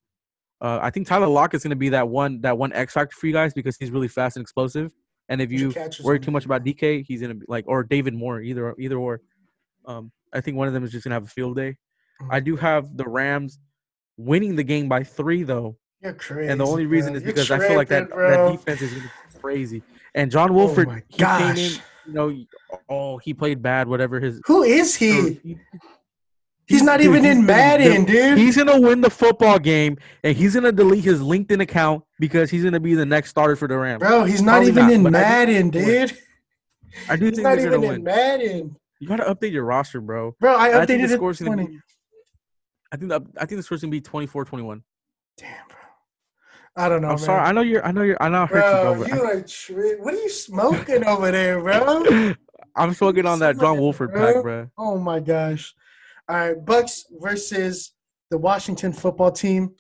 [0.59, 3.33] Uh, I think Tyler Lockett's gonna be that one that one X factor for you
[3.33, 4.93] guys because he's really fast and explosive.
[5.29, 8.41] And if you worry too much about DK, he's gonna be like or David Moore,
[8.41, 9.21] either either or.
[9.85, 11.77] Um, I think one of them is just gonna have a field day.
[12.21, 12.27] Mhm.
[12.31, 13.59] I do have the Rams
[14.17, 16.49] winning the game by three though, You're crazy.
[16.51, 17.17] and the only reason bro.
[17.17, 18.49] is because I feel like that bro.
[18.51, 18.93] that defense is
[19.39, 19.83] crazy.
[20.15, 21.71] And John Wolford, oh he came in
[22.07, 22.33] you know,
[22.89, 24.39] oh, he played bad, whatever his.
[24.45, 25.33] Who is he?
[25.43, 25.59] he-
[26.65, 28.37] He's not dude, even he's in gonna- Madden, dude.
[28.37, 32.61] He's gonna win the football game, and he's gonna delete his LinkedIn account because he's
[32.63, 33.99] gonna be the next starter for the Rams.
[34.01, 36.17] Bro, he's not Probably even not, in but I do- Madden, dude.
[37.09, 38.03] I do He's think not even in win.
[38.03, 38.75] Madden.
[38.99, 40.35] You gotta update your roster, bro.
[40.39, 41.17] Bro, I I think updated the it.
[41.17, 41.79] score's gonna be.
[42.91, 44.81] I think the, I think the score's gonna be 24-21.
[45.37, 45.77] Damn, bro.
[46.75, 47.17] I don't know, I'm man.
[47.19, 47.41] sorry.
[47.41, 47.85] I know you're.
[47.85, 48.21] I know you're.
[48.21, 49.29] I know I hurt Bro, you, you bro.
[49.29, 52.33] are tri- What are you smoking over there, bro?
[52.75, 54.33] I'm smoking on that John Wolford bro.
[54.33, 54.69] pack, bro.
[54.77, 55.73] Oh my gosh.
[56.29, 57.93] All right, Bucks versus
[58.29, 59.71] the Washington football team.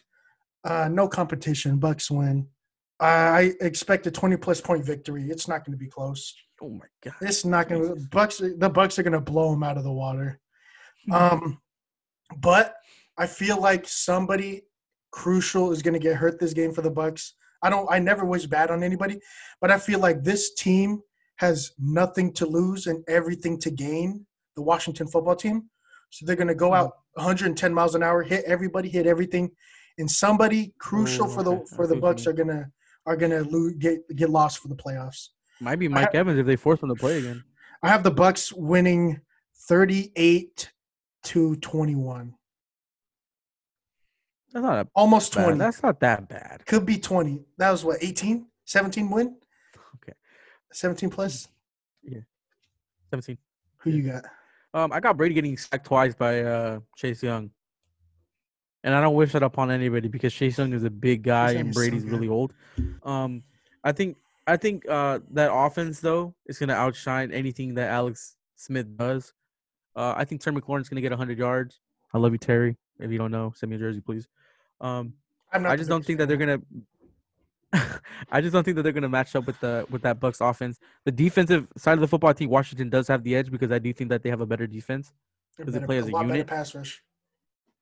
[0.63, 1.77] Uh, no competition.
[1.77, 2.47] Bucks win.
[2.99, 5.29] I expect a 20 plus point victory.
[5.29, 6.33] It's not going to be close.
[6.61, 7.15] Oh my god.
[7.21, 8.37] It's not to Bucks.
[8.37, 10.39] The Bucks are going to blow them out of the water.
[11.05, 11.13] Hmm.
[11.13, 11.61] Um,
[12.37, 12.75] but
[13.17, 14.63] I feel like somebody
[15.11, 17.35] crucial is going to get hurt this game for the Bucks.
[17.61, 17.87] I don't.
[17.91, 19.19] I never wish bad on anybody,
[19.61, 21.01] but I feel like this team
[21.37, 24.25] has nothing to lose and everything to gain.
[24.55, 25.69] The Washington football team,
[26.09, 26.75] so they're going to go hmm.
[26.75, 29.51] out 110 miles an hour, hit everybody, hit everything,
[29.97, 32.69] and somebody crucial Oh, for the for the Bucks are gonna
[33.05, 35.29] are gonna lose, get get lost for the playoffs.
[35.59, 37.43] Might be Mike Evans if they force him to play again.
[37.81, 39.21] I have the Bucks winning
[39.67, 40.71] 38
[41.23, 42.33] to 21.
[44.53, 45.43] That's not a Almost bad.
[45.43, 45.57] 20.
[45.59, 46.65] That's not that bad.
[46.65, 47.43] Could be 20.
[47.57, 48.47] That was what, 18?
[48.65, 49.35] 17 win?
[49.95, 50.13] Okay.
[50.71, 51.47] 17 plus?
[52.03, 52.21] Yeah.
[53.11, 53.37] 17.
[53.77, 54.23] Who you got?
[54.73, 57.49] Um, I got Brady getting sacked twice by uh Chase Young,
[58.83, 61.69] and I don't wish that upon anybody because Chase Young is a big guy and
[61.69, 62.53] is so Brady's really old.
[63.03, 63.43] Um,
[63.83, 68.87] I think I think uh that offense though is gonna outshine anything that Alex Smith
[68.97, 69.33] does.
[69.95, 71.79] Uh, I think Terry McLaurin's gonna get 100 yards.
[72.13, 72.77] I love you, Terry.
[72.99, 74.27] If you don't know, send me a jersey, please.
[74.79, 75.13] Um,
[75.51, 76.59] I'm not I just don't think that they're gonna.
[78.31, 80.79] I just don't think that they're gonna match up with the with that Bucks offense.
[81.05, 83.79] The defensive side of the football, I think Washington does have the edge because I
[83.79, 85.11] do think that they have a better defense
[85.57, 86.47] because it play as a lot unit?
[86.47, 87.03] pass rush.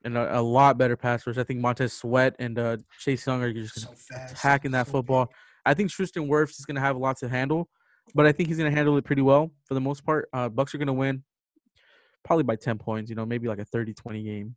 [0.04, 1.38] and a, a lot better pass rush.
[1.38, 4.34] I think Montez Sweat and uh, Chase Young are just So fast.
[4.34, 5.26] attacking that so football.
[5.28, 5.36] big.
[5.66, 7.70] I think Tristan Wirfs is gonna have a lot to handle,
[8.14, 10.30] but I think he's gonna handle it pretty well for the most part.
[10.34, 11.24] Uh, Bucks are gonna win,
[12.24, 13.10] probably by ten points.
[13.10, 14.56] You know, maybe like a 30-20 game.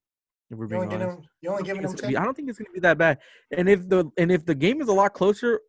[0.50, 1.18] If we're You being only, honest.
[1.18, 2.58] him, you only I don't giving think him it's gonna be- I don't think it's
[2.58, 3.18] gonna be that bad.
[3.56, 5.60] And if the and if the game is a lot closer,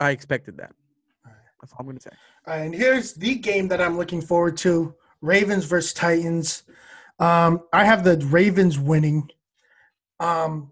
[0.00, 0.72] I expected that.
[1.60, 2.10] That's all I'm gonna say.
[2.46, 6.64] All right, and here's the game that I'm looking forward to: Ravens versus Titans.
[7.18, 9.30] Um, I have the Ravens winning,
[10.20, 10.70] um,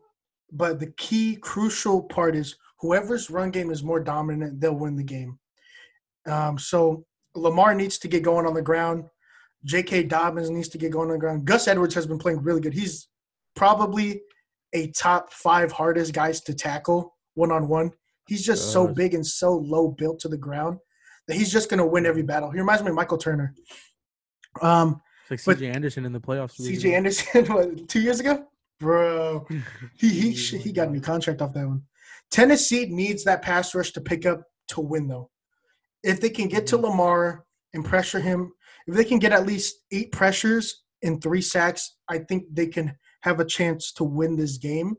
[0.55, 5.03] but the key, crucial part is whoever's run game is more dominant, they'll win the
[5.03, 5.39] game.
[6.27, 9.05] Um, so Lamar needs to get going on the ground.
[9.65, 10.05] J.K.
[10.05, 11.45] Dobbins needs to get going on the ground.
[11.45, 12.75] Gus Edwards has been playing really good.
[12.75, 13.09] He's
[13.57, 14.23] probably
[14.73, 17.91] a top five hardest guys to tackle one on one.
[18.27, 20.79] He's just so big and so low built to the ground
[21.27, 22.51] that he's just going to win every battle.
[22.51, 23.55] He reminds me of Michael Turner.
[24.63, 25.71] Um, It's like C.J.
[25.71, 26.53] Anderson in the playoffs.
[26.53, 26.95] C.J.
[26.95, 28.47] Anderson, what, two years ago,
[28.81, 29.47] bro.
[29.99, 31.83] He he he got a new contract off that one.
[32.31, 35.31] Tennessee needs that pass rush to pick up to win though.
[36.03, 36.83] If they can get to Mhm.
[36.83, 38.53] Lamar and pressure him,
[38.87, 42.97] if they can get at least eight pressures and three sacks, I think they can
[43.23, 44.97] have a chance to win this game.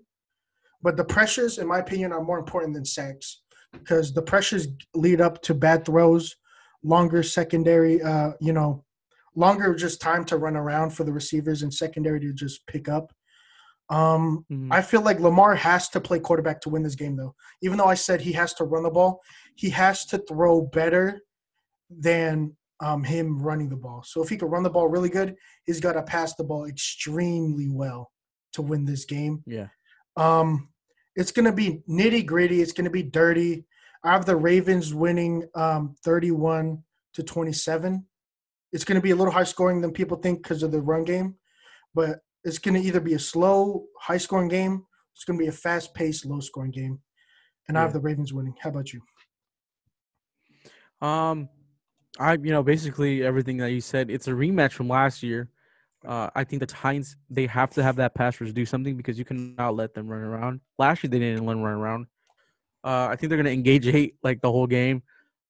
[0.82, 5.22] But the pressures, in my opinion, are more important than sacks because the pressures lead
[5.22, 6.36] up to bad throws,
[6.84, 8.84] longer secondary, uh, you know,
[9.36, 13.14] longer just time to run around for the receivers and secondary to just pick up.
[13.90, 14.70] Um, Mhm.
[14.72, 17.36] I feel like Lamar has to play quarterback to win this game, though.
[17.62, 19.22] Even though I said he has to run the ball,
[19.56, 21.22] he has to throw better
[21.90, 24.04] than um, him running the ball.
[24.06, 26.66] So if he could run the ball really good, he's got to pass the ball
[26.66, 28.12] extremely well
[28.52, 29.44] to win this game.
[29.46, 29.68] Yeah.
[30.18, 30.70] Um,
[31.16, 32.62] it's going to be nitty gritty.
[32.62, 33.66] It's going to be dirty.
[34.04, 38.06] I have the Ravens winning um, 31 to 27.
[38.74, 41.06] It's going to be a little high scoring than people think because of the run
[41.06, 41.36] game,
[41.94, 44.86] but it's going to either be a slow, high scoring game.
[45.14, 47.00] It's going to be a fast paced, low scoring game.
[47.68, 48.54] And I have the Ravens winning.
[48.62, 49.02] How about you?
[51.02, 51.50] Um,
[52.20, 54.10] I you know basically everything that you said.
[54.10, 55.50] It's a rematch from last year.
[56.06, 59.18] Uh, I think the Titans they have to have that pass rush do something because
[59.18, 60.62] you cannot let them run around.
[60.78, 62.08] Last year they didn't let them run around.
[62.84, 65.02] Uh, I think they're gonna engage eight like the whole game.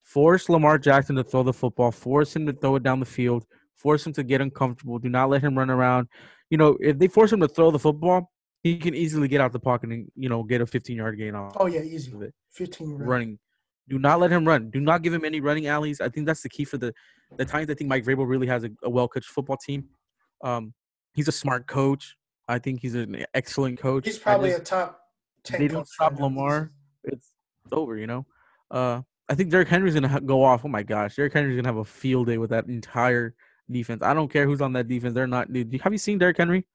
[0.02, 1.92] Force Lamar Jackson to throw the football.
[1.92, 3.46] Force him to throw it down the field.
[3.76, 5.00] Force him to get uncomfortable.
[5.00, 6.08] Do not let him run around.
[6.50, 8.32] You know, if they force him to throw the football,
[8.64, 11.36] he can easily get out the pocket and you know get a 15 yard gain
[11.36, 12.12] off Oh, yeah, easy.
[12.14, 13.08] of it 15 run.
[13.08, 13.40] running.
[13.88, 14.72] Do not let him run.
[14.72, 16.02] Do not give him any running alleys.
[16.02, 16.94] I think that's the key for the
[17.38, 17.70] the Titans.
[17.72, 19.86] I think Mike Vrabel really has a, a well coached football team.
[20.44, 20.74] Um,
[21.14, 22.16] he's a smart coach.
[22.48, 24.06] I think he's an excellent coach.
[24.06, 25.00] He's probably just- a top
[25.44, 26.20] 10 they don't stop.
[26.20, 26.72] Lamar.
[27.04, 27.32] It's,
[27.66, 28.26] it's over, you know.
[28.72, 30.66] Uh, I think Derrick Henry's gonna ha- go off.
[30.66, 33.36] Oh my gosh, Derrick Henry's gonna have a field day with that entire
[33.70, 34.02] defense.
[34.04, 35.14] I don't care who's on that defense.
[35.14, 35.52] They're not.
[35.52, 36.66] Dude, have you seen Derrick Henry?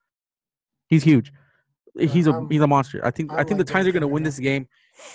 [0.89, 1.33] He's huge.
[1.99, 3.05] He's a he's a monster.
[3.05, 4.69] I think I think the Titans are gonna win this game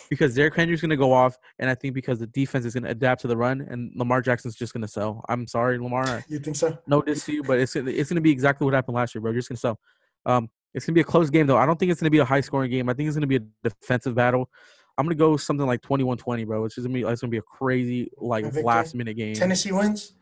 [0.10, 3.22] because Derrick Henry's gonna go off, and I think because the defense is gonna adapt
[3.22, 5.24] to the run, and Lamar Jackson's just gonna sell.
[5.30, 6.24] I'm sorry, Lamar.
[6.30, 6.78] You think so?
[6.88, 9.32] No diss to you, but it's it's gonna be exactly what happened last year, bro.
[9.32, 9.80] You're just gonna sell.
[10.26, 11.58] Um, it's gonna be a close game though.
[11.58, 12.90] I don't think it's gonna be a high scoring game.
[12.90, 14.50] I think it's gonna be a defensive battle.
[14.98, 16.66] I'm gonna go something like 21-20, bro.
[16.66, 19.34] It's just gonna be it's gonna be a crazy like last minute game.
[19.34, 20.14] Tennessee wins.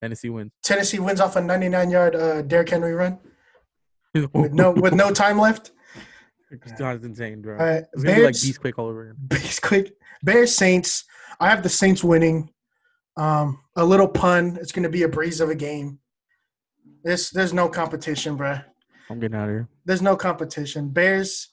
[0.00, 0.52] Tennessee wins.
[0.62, 3.18] Tennessee wins off a 99 yard uh, Derrick Henry run
[4.14, 5.72] with no with no time left.
[6.50, 7.58] That's insane, bro.
[7.58, 9.16] All right, It's gonna be like Bears, Beast Quake all over again.
[9.18, 9.92] Bears quick.
[10.22, 11.04] Bears Saints.
[11.40, 12.50] I have the Saints winning.
[13.16, 14.58] Um, a little pun.
[14.60, 15.98] It's going to be a breeze of a game.
[17.02, 18.64] This there's no competition, bruh.
[19.08, 19.68] I'm getting out of here.
[19.84, 20.90] There's no competition.
[20.90, 21.48] Bears,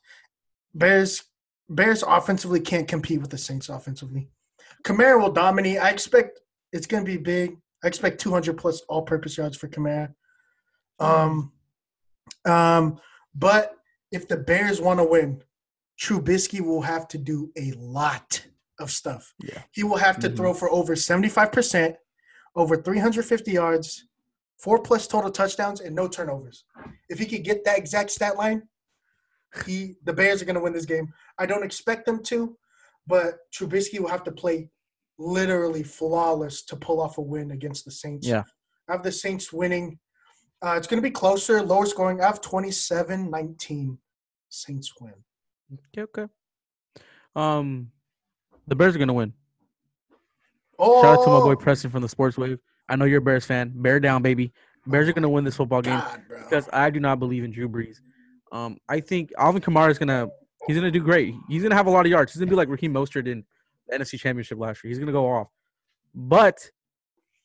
[0.73, 1.23] Bears,
[1.69, 4.29] Bears offensively can't compete with the Saints offensively.
[4.83, 5.77] Kamara will dominate.
[5.77, 6.39] I expect
[6.71, 7.57] it's going to be big.
[7.83, 10.13] I expect 200 plus all-purpose yards for Kamara.
[10.99, 11.51] Um,
[12.45, 12.99] um,
[13.35, 13.75] but
[14.11, 15.43] if the Bears want to win,
[15.99, 18.45] Trubisky will have to do a lot
[18.79, 19.33] of stuff.
[19.39, 19.61] Yeah.
[19.71, 20.37] He will have to Mhm.
[20.37, 21.97] throw for over 75%,
[22.55, 24.07] over 350 yards,
[24.57, 26.65] four plus total touchdowns, and no turnovers.
[27.09, 28.69] If he could get that exact stat line,
[29.65, 31.13] he the Bears are going to win this game.
[31.37, 32.57] I don't expect them to,
[33.05, 34.69] but Trubisky will have to play
[35.17, 38.27] literally flawless to pull off a win against the Saints.
[38.27, 38.43] Yeah.
[38.89, 39.99] I have the Saints winning.
[40.61, 42.21] Uh, it's going to be closer, lower scoring.
[42.21, 43.97] I have 27 19.
[44.49, 45.13] Saints win.
[45.97, 46.31] Okay, okay.
[47.35, 47.91] Um,
[48.67, 49.33] the Bears are gonna win.
[50.77, 52.59] Oh, Shout out to my boy Preston from the Sports Wave.
[52.87, 53.71] I know you're a Bears fan.
[53.75, 54.53] Bear down, baby.
[54.85, 57.67] Bears are gonna win this football game God, because I do not believe in Drew
[57.67, 57.97] Brees.
[58.51, 60.29] Um, I think Alvin Kamara is gonna
[60.67, 61.33] he's gonna do great.
[61.49, 62.33] He's gonna have a lot of yards.
[62.33, 63.43] He's gonna be like Raheem Mostert in
[63.91, 64.89] NFC Championship last year.
[64.89, 65.47] He's gonna go off,
[66.13, 66.69] but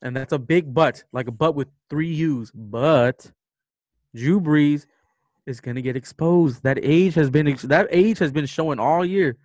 [0.02, 2.50] and that's a big but, like a but with three U's.
[2.54, 3.30] But
[4.14, 4.86] Drew Brees
[5.46, 6.62] is gonna get exposed.
[6.62, 9.36] That age has been that age has been showing all year.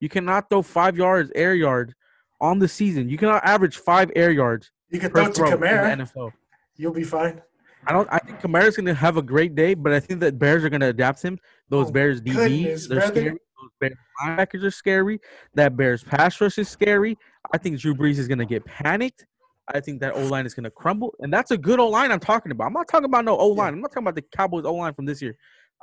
[0.00, 1.94] You cannot throw five yards air yards
[2.40, 3.08] on the season.
[3.08, 5.96] You cannot average five air yards you can throw to throw in Kamara.
[5.96, 6.32] the NFL.
[6.76, 7.40] You'll be fine.
[7.86, 8.08] I don't.
[8.12, 10.68] I think Kamara's going to have a great day, but I think that Bears are
[10.70, 11.38] going to adapt him.
[11.68, 13.20] Those Oh, Bears DBs, goodness, they're brother.
[13.20, 13.38] scary.
[13.62, 15.20] Those Bears linebackers are scary.
[15.54, 17.16] That Bears pass rush is scary.
[17.52, 19.24] I think Drew Brees is going to get panicked.
[19.72, 22.10] I think that O line is going to crumble, and that's a good O line
[22.10, 22.66] I'm talking about.
[22.66, 23.74] I'm not talking about no O line.
[23.74, 25.36] I'm not talking about the Cowboys O line from this year.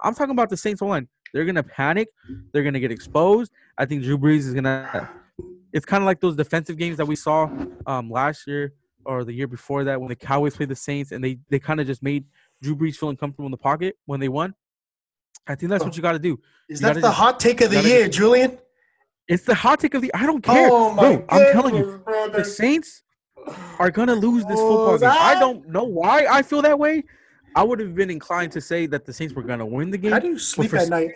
[0.04, 1.08] I'm talking about the Saints O line.
[1.34, 2.10] They're going to panic.
[2.52, 3.52] They're going to get exposed.
[3.78, 5.10] I think Drew Brees is going to.
[5.72, 7.50] It's kind of like those defensive games that we saw
[7.86, 8.74] um, last year
[9.06, 11.80] or the year before that when the Cowboys played the Saints and they they kind
[11.80, 12.26] of just made
[12.62, 14.54] Drew Brees feel uncomfortable in the pocket when they won.
[15.48, 16.40] I think that's what you got to do.
[16.68, 18.58] Is You that gotta the hot take of the year, just- Julian?
[19.28, 20.12] It's the hot take of the.
[20.14, 21.26] I don't care, Oh my bro.
[21.30, 22.40] I'm telling you, brother.
[22.40, 23.04] the Saints
[23.78, 25.10] are gonna lose this Oh, football game.
[25.22, 27.04] I don't know why I feel that way.
[27.56, 30.12] I would have been inclined to say that the Saints were gonna win the game.
[30.14, 31.12] How do you sleep at night?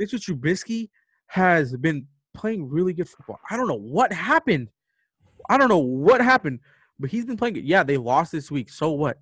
[0.00, 0.90] Mitchell Trubisky
[1.28, 3.38] has been playing really good football.
[3.48, 4.68] I don't know what happened.
[5.48, 6.58] I don't know what happened,
[6.98, 7.64] but he's been playing good.
[7.64, 8.68] Yeah, they lost this week.
[8.68, 9.20] So what?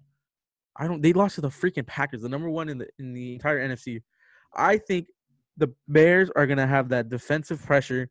[0.74, 1.02] I don't.
[1.02, 4.00] They lost to the freaking Packers, the number one in the in the entire NFC.
[4.54, 5.08] I think
[5.56, 8.08] the Bears are gonna have that defensive pressure.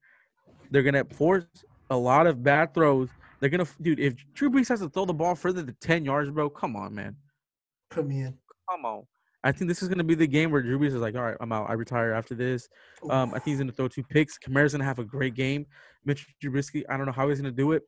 [0.70, 1.46] They're gonna force
[1.90, 3.10] a lot of bad throws.
[3.40, 4.00] They're gonna, dude.
[4.00, 6.94] If Drew Brees has to throw the ball further than ten yards, bro, come on,
[6.94, 7.16] man.
[7.90, 8.38] Put me in.
[8.70, 9.04] Come on.
[9.44, 11.38] I think this is gonna be the game where Drew Brees is like, all right,
[11.42, 11.70] I'm out.
[11.70, 12.70] I retire after this.
[13.10, 14.38] Um, I think he's gonna throw two picks.
[14.38, 15.66] Kamara's gonna have a great game.
[16.06, 17.84] Mitch Trubisky, I don't know how he's gonna do it.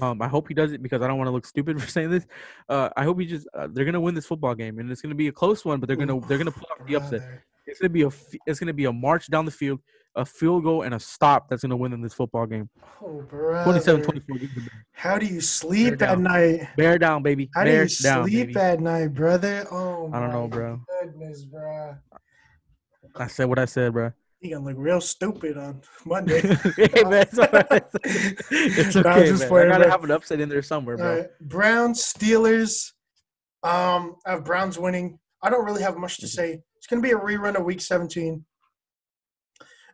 [0.00, 2.10] Um, I hope he does it because I don't want to look stupid for saying
[2.10, 2.26] this.
[2.68, 5.14] Uh, I hope he just uh, they're gonna win this football game and it's gonna
[5.16, 7.42] be a close one, but they're gonna they're gonna pull off the upset.
[7.68, 8.10] It's gonna be a
[8.46, 9.80] it's gonna be a march down the field,
[10.16, 12.68] a field goal and a stop that's gonna win them this football game.
[13.02, 13.78] Oh, brother.
[13.78, 14.14] 27-24.
[14.40, 14.70] give the Bears.
[14.92, 16.22] How do you sleep Bear at down.
[16.22, 16.68] night?
[16.76, 17.50] Bear down, baby.
[17.54, 18.58] How do you down, sleep baby.
[18.58, 19.66] at night, brother?
[19.70, 20.80] Oh, I don't know, bro.
[21.02, 21.96] Goodness, bro.
[23.16, 24.12] I said what I said, bro.
[24.40, 26.40] You gonna look real stupid on Monday.
[26.76, 27.82] hey man, it's, right.
[28.50, 29.48] it's okay, just man.
[29.48, 29.90] playing, I gotta bro.
[29.90, 31.16] have an upset in there somewhere, bro.
[31.16, 32.92] right, Browns, Steelers.
[33.64, 35.18] Um, I have Browns winning.
[35.42, 36.62] I don't really have much to say.
[36.76, 38.44] It's gonna be a rerun of Week 17.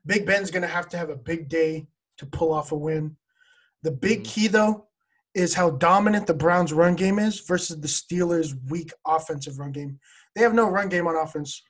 [0.07, 1.87] Big Ben's gonna have to have a big day
[2.19, 3.17] to pull off a win.
[3.83, 4.25] The big Mhm.
[4.27, 4.89] key though
[5.35, 9.99] is how dominant the Browns' run game is versus the Steelers' weak offensive run game.
[10.35, 11.63] They have no run game on offense.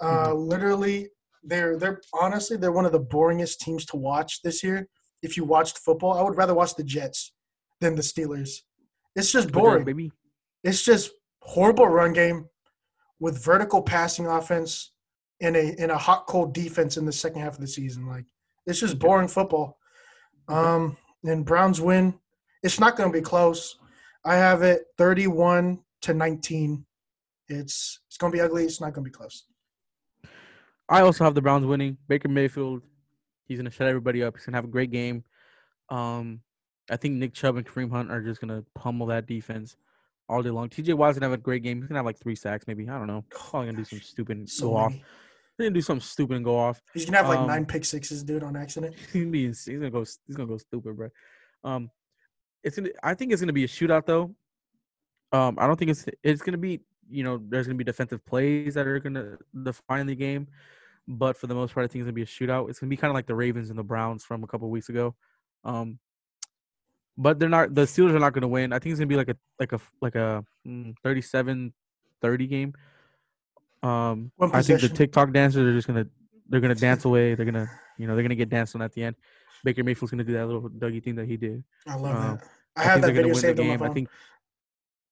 [0.00, 1.10] Uh, literally,
[1.42, 4.88] they're they're honestly they're one of the boringest teams to watch this year.
[5.22, 7.32] If you watched football, I would rather watch the Jets
[7.80, 8.62] than the Steelers.
[9.16, 9.84] It's just boring.
[9.84, 10.12] baby.
[10.62, 11.12] It's just
[11.42, 12.48] horrible run game
[13.20, 14.92] with vertical passing offense
[15.40, 18.06] and a in a hot cold defense in the second half of the season.
[18.06, 18.24] Like
[18.66, 19.78] it's just boring football.
[20.48, 22.18] Um, and Browns win.
[22.62, 23.76] It's not going to be close.
[24.24, 26.84] I have it 31 to 19.
[27.48, 28.64] It's it's going to be ugly.
[28.64, 29.44] It's not going to be close.
[30.88, 31.98] I also have the Browns winning.
[32.08, 32.82] Baker Mayfield,
[33.44, 34.36] he's gonna shut everybody up.
[34.36, 35.22] He's gonna have a great game.
[35.90, 36.40] Um,
[36.90, 39.76] I think Nick Chubb and Kareem Hunt are just gonna pummel that defense
[40.28, 40.68] all day long.
[40.68, 41.78] TJ Watt's gonna have a great game.
[41.78, 42.88] He's gonna have like three sacks, maybe.
[42.88, 43.24] I don't know.
[43.30, 44.90] Probably gonna do some stupid and So go off.
[44.92, 45.04] many.
[45.56, 46.80] He's gonna do something stupid and go off.
[46.94, 48.94] He's gonna have like Um, nine pick sixes, dude, on accident.
[48.94, 51.08] he's gonna be ins- he's gonna go he's gonna go stupid, bro.
[51.64, 51.90] Um,
[52.62, 54.34] it's gonna I think it's gonna be a shootout though.
[55.32, 58.74] Um, I don't think it's it's gonna be you know there's gonna be defensive plays
[58.74, 60.46] that are gonna define the game,
[61.06, 62.68] but for the most part I think it's gonna be a shootout.
[62.70, 64.88] It's gonna be kind of like the Ravens and the Browns from a couple weeks
[64.90, 65.16] ago.
[65.64, 65.98] Um,
[67.18, 68.72] but they're not the Steelers are not gonna win.
[68.72, 71.72] I think it's gonna be like a like a like a mm, 37-30
[72.48, 72.72] game.
[73.82, 74.88] Um, I think the.
[74.88, 76.06] TikTok dancers are just gonna
[76.48, 77.34] they're gonna dance away.
[77.34, 79.16] They're gonna you know they're gonna get danced on at the end.
[79.64, 81.62] Baker Mayfield's gonna do that little Dougie thing that he did.
[81.86, 82.48] I love Um, that.
[82.76, 83.82] I have that video gonna win the saved on my game.
[83.82, 84.08] I think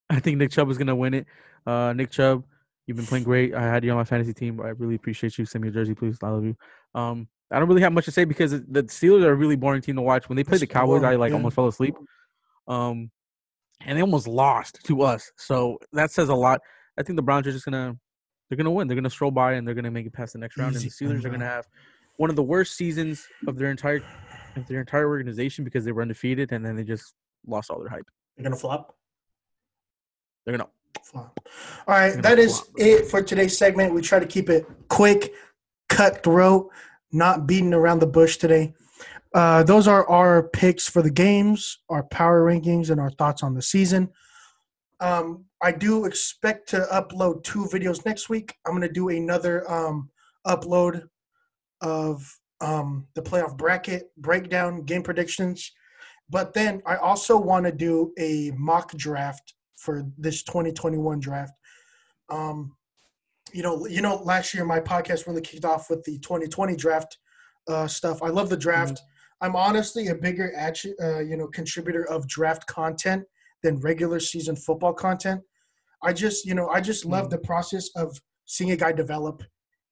[0.09, 1.27] I think Nick Chubb is gonna win it.
[1.67, 2.45] Uh, Nick Chubb,
[2.87, 3.53] you've been playing great.
[3.55, 4.61] I had you on my fantasy team.
[4.61, 5.45] I really appreciate you.
[5.45, 6.17] Send me a jersey, please.
[6.23, 6.57] I love you.
[6.95, 9.81] Um, I don't really have much to say because the Steelers are a really boring
[9.81, 10.29] team to watch.
[10.29, 11.37] When they played the Cowboys, I like yeah.
[11.37, 11.95] almost fell asleep.
[12.67, 13.11] Um,
[13.85, 15.31] and they almost lost to us.
[15.37, 16.61] So that says a lot.
[16.99, 17.97] I think the Browns are just gonna
[18.49, 18.89] they're gonna win.
[18.89, 20.75] They're gonna stroll by and they're gonna make it past the next round.
[20.75, 21.67] Easy And the Steelers are gonna have
[22.17, 24.03] one of the worst seasons of their entire
[24.57, 27.15] of their entire organization because they were undefeated and then they just
[27.47, 28.07] lost all their hype.
[28.37, 28.97] They're gonna flop.
[30.45, 30.71] They're gonna
[31.05, 31.39] Flop.
[31.87, 33.95] All right, that is flop, it for today's segment.
[33.95, 35.33] We try to keep it quick,
[35.89, 36.71] cutthroat,
[37.17, 38.75] not beating around the bush today.
[39.35, 43.55] Uh, those are our picks for the games, our power rankings, and our thoughts on
[43.55, 44.09] the season.
[45.01, 48.55] Um, I do expect to upload two videos next week.
[48.67, 50.11] I'm going to do another um,
[50.47, 51.09] upload
[51.81, 55.73] of um, the playoff bracket breakdown, game predictions.
[56.29, 61.53] But then I also want to do a mock draft for this 2021 draft.
[62.29, 62.76] Um,
[63.57, 67.17] you know, you know, last year my podcast really kicked off with the 2020 draft
[67.69, 68.23] uh, stuff.
[68.23, 69.01] I love the draft.
[69.41, 73.25] I'm honestly a bigger, uh, you know, contributor of draft content
[73.63, 75.41] than regular season football content.
[76.03, 77.31] I just, you know, I just love Mhm.
[77.31, 79.43] the process of seeing a guy develop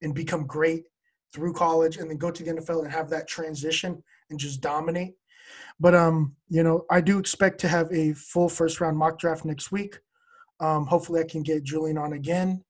[0.02, 0.84] and become great
[1.32, 5.14] through college and then go to the NFL and have that transition and just dominate.
[5.80, 9.46] But um, you know, I do expect to have a full first round mock draft
[9.46, 9.98] next week.
[10.60, 12.62] Um, hopefully, I can get Julian on again.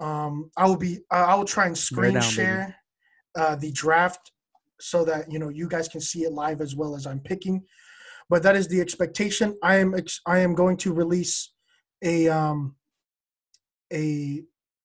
[0.00, 1.00] Um, I will be.
[1.10, 2.76] I I will try and screen down, share
[3.36, 4.32] uh, the draft
[4.80, 7.64] so that you know you guys can see it live as well as I'm picking.
[8.30, 9.56] But that is the expectation.
[9.62, 9.94] I am.
[9.94, 11.52] Ex- I am going to release
[12.02, 12.76] a um,
[13.92, 14.42] a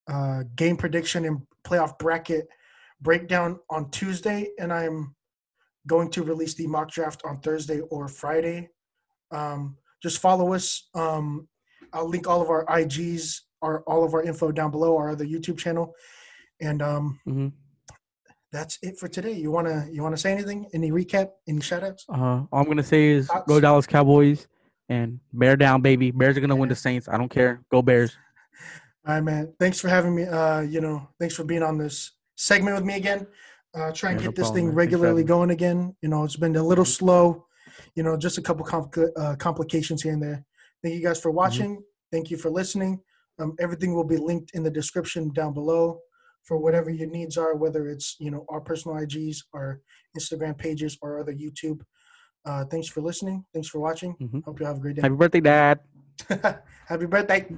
[0.07, 2.47] uh, game prediction and playoff bracket
[3.01, 5.16] breakdown on Tuesday, and I'm
[5.88, 8.70] going to release the mock draft on Thursday or Friday.
[9.32, 10.89] Um, just follow us.
[10.95, 11.47] Um,
[11.93, 15.25] I'll link all of our IGs, our all of our info down below, our other
[15.25, 15.93] YouTube channel,
[16.59, 17.53] and um, Mhm.
[18.51, 19.33] that's it for today.
[19.33, 20.67] You wanna you wanna say anything?
[20.73, 21.29] Any recap?
[21.47, 22.01] Any shoutouts?
[22.09, 23.47] Uh, all I'm gonna say is Thoughts?
[23.47, 24.47] go Dallas Cowboys
[24.89, 26.11] and bear down, baby.
[26.11, 27.07] Bears are gonna win the Saints.
[27.07, 27.61] I don't care.
[27.71, 28.17] Go Bears.
[29.05, 29.53] All right, man.
[29.59, 30.23] Thanks for having me.
[30.23, 33.27] Uh, you know, thanks for being on this segment with me again.
[33.75, 34.75] Uh, try and Yeah, no get this problem, thing man.
[34.75, 35.95] Regularly going again.
[36.01, 37.45] You know, it's been a little slow.
[37.95, 40.45] You know, just a couple compl- uh, complications here and there.
[40.84, 41.81] Thank you guys for watching.
[42.11, 42.99] Thank you for listening.
[43.39, 45.99] Um, everything will be linked in the description down below
[46.43, 49.79] for whatever your needs are, whether it's you know our personal IGs, our
[50.17, 51.81] Instagram pages, or other YouTube.
[52.45, 53.45] Uh, thanks for listening.
[53.53, 54.15] Thanks for watching.
[54.21, 54.43] Mhm.
[54.43, 55.01] Hope you have a great day.
[55.01, 55.79] Happy birthday, Dad.
[56.88, 57.57] Happy birthday.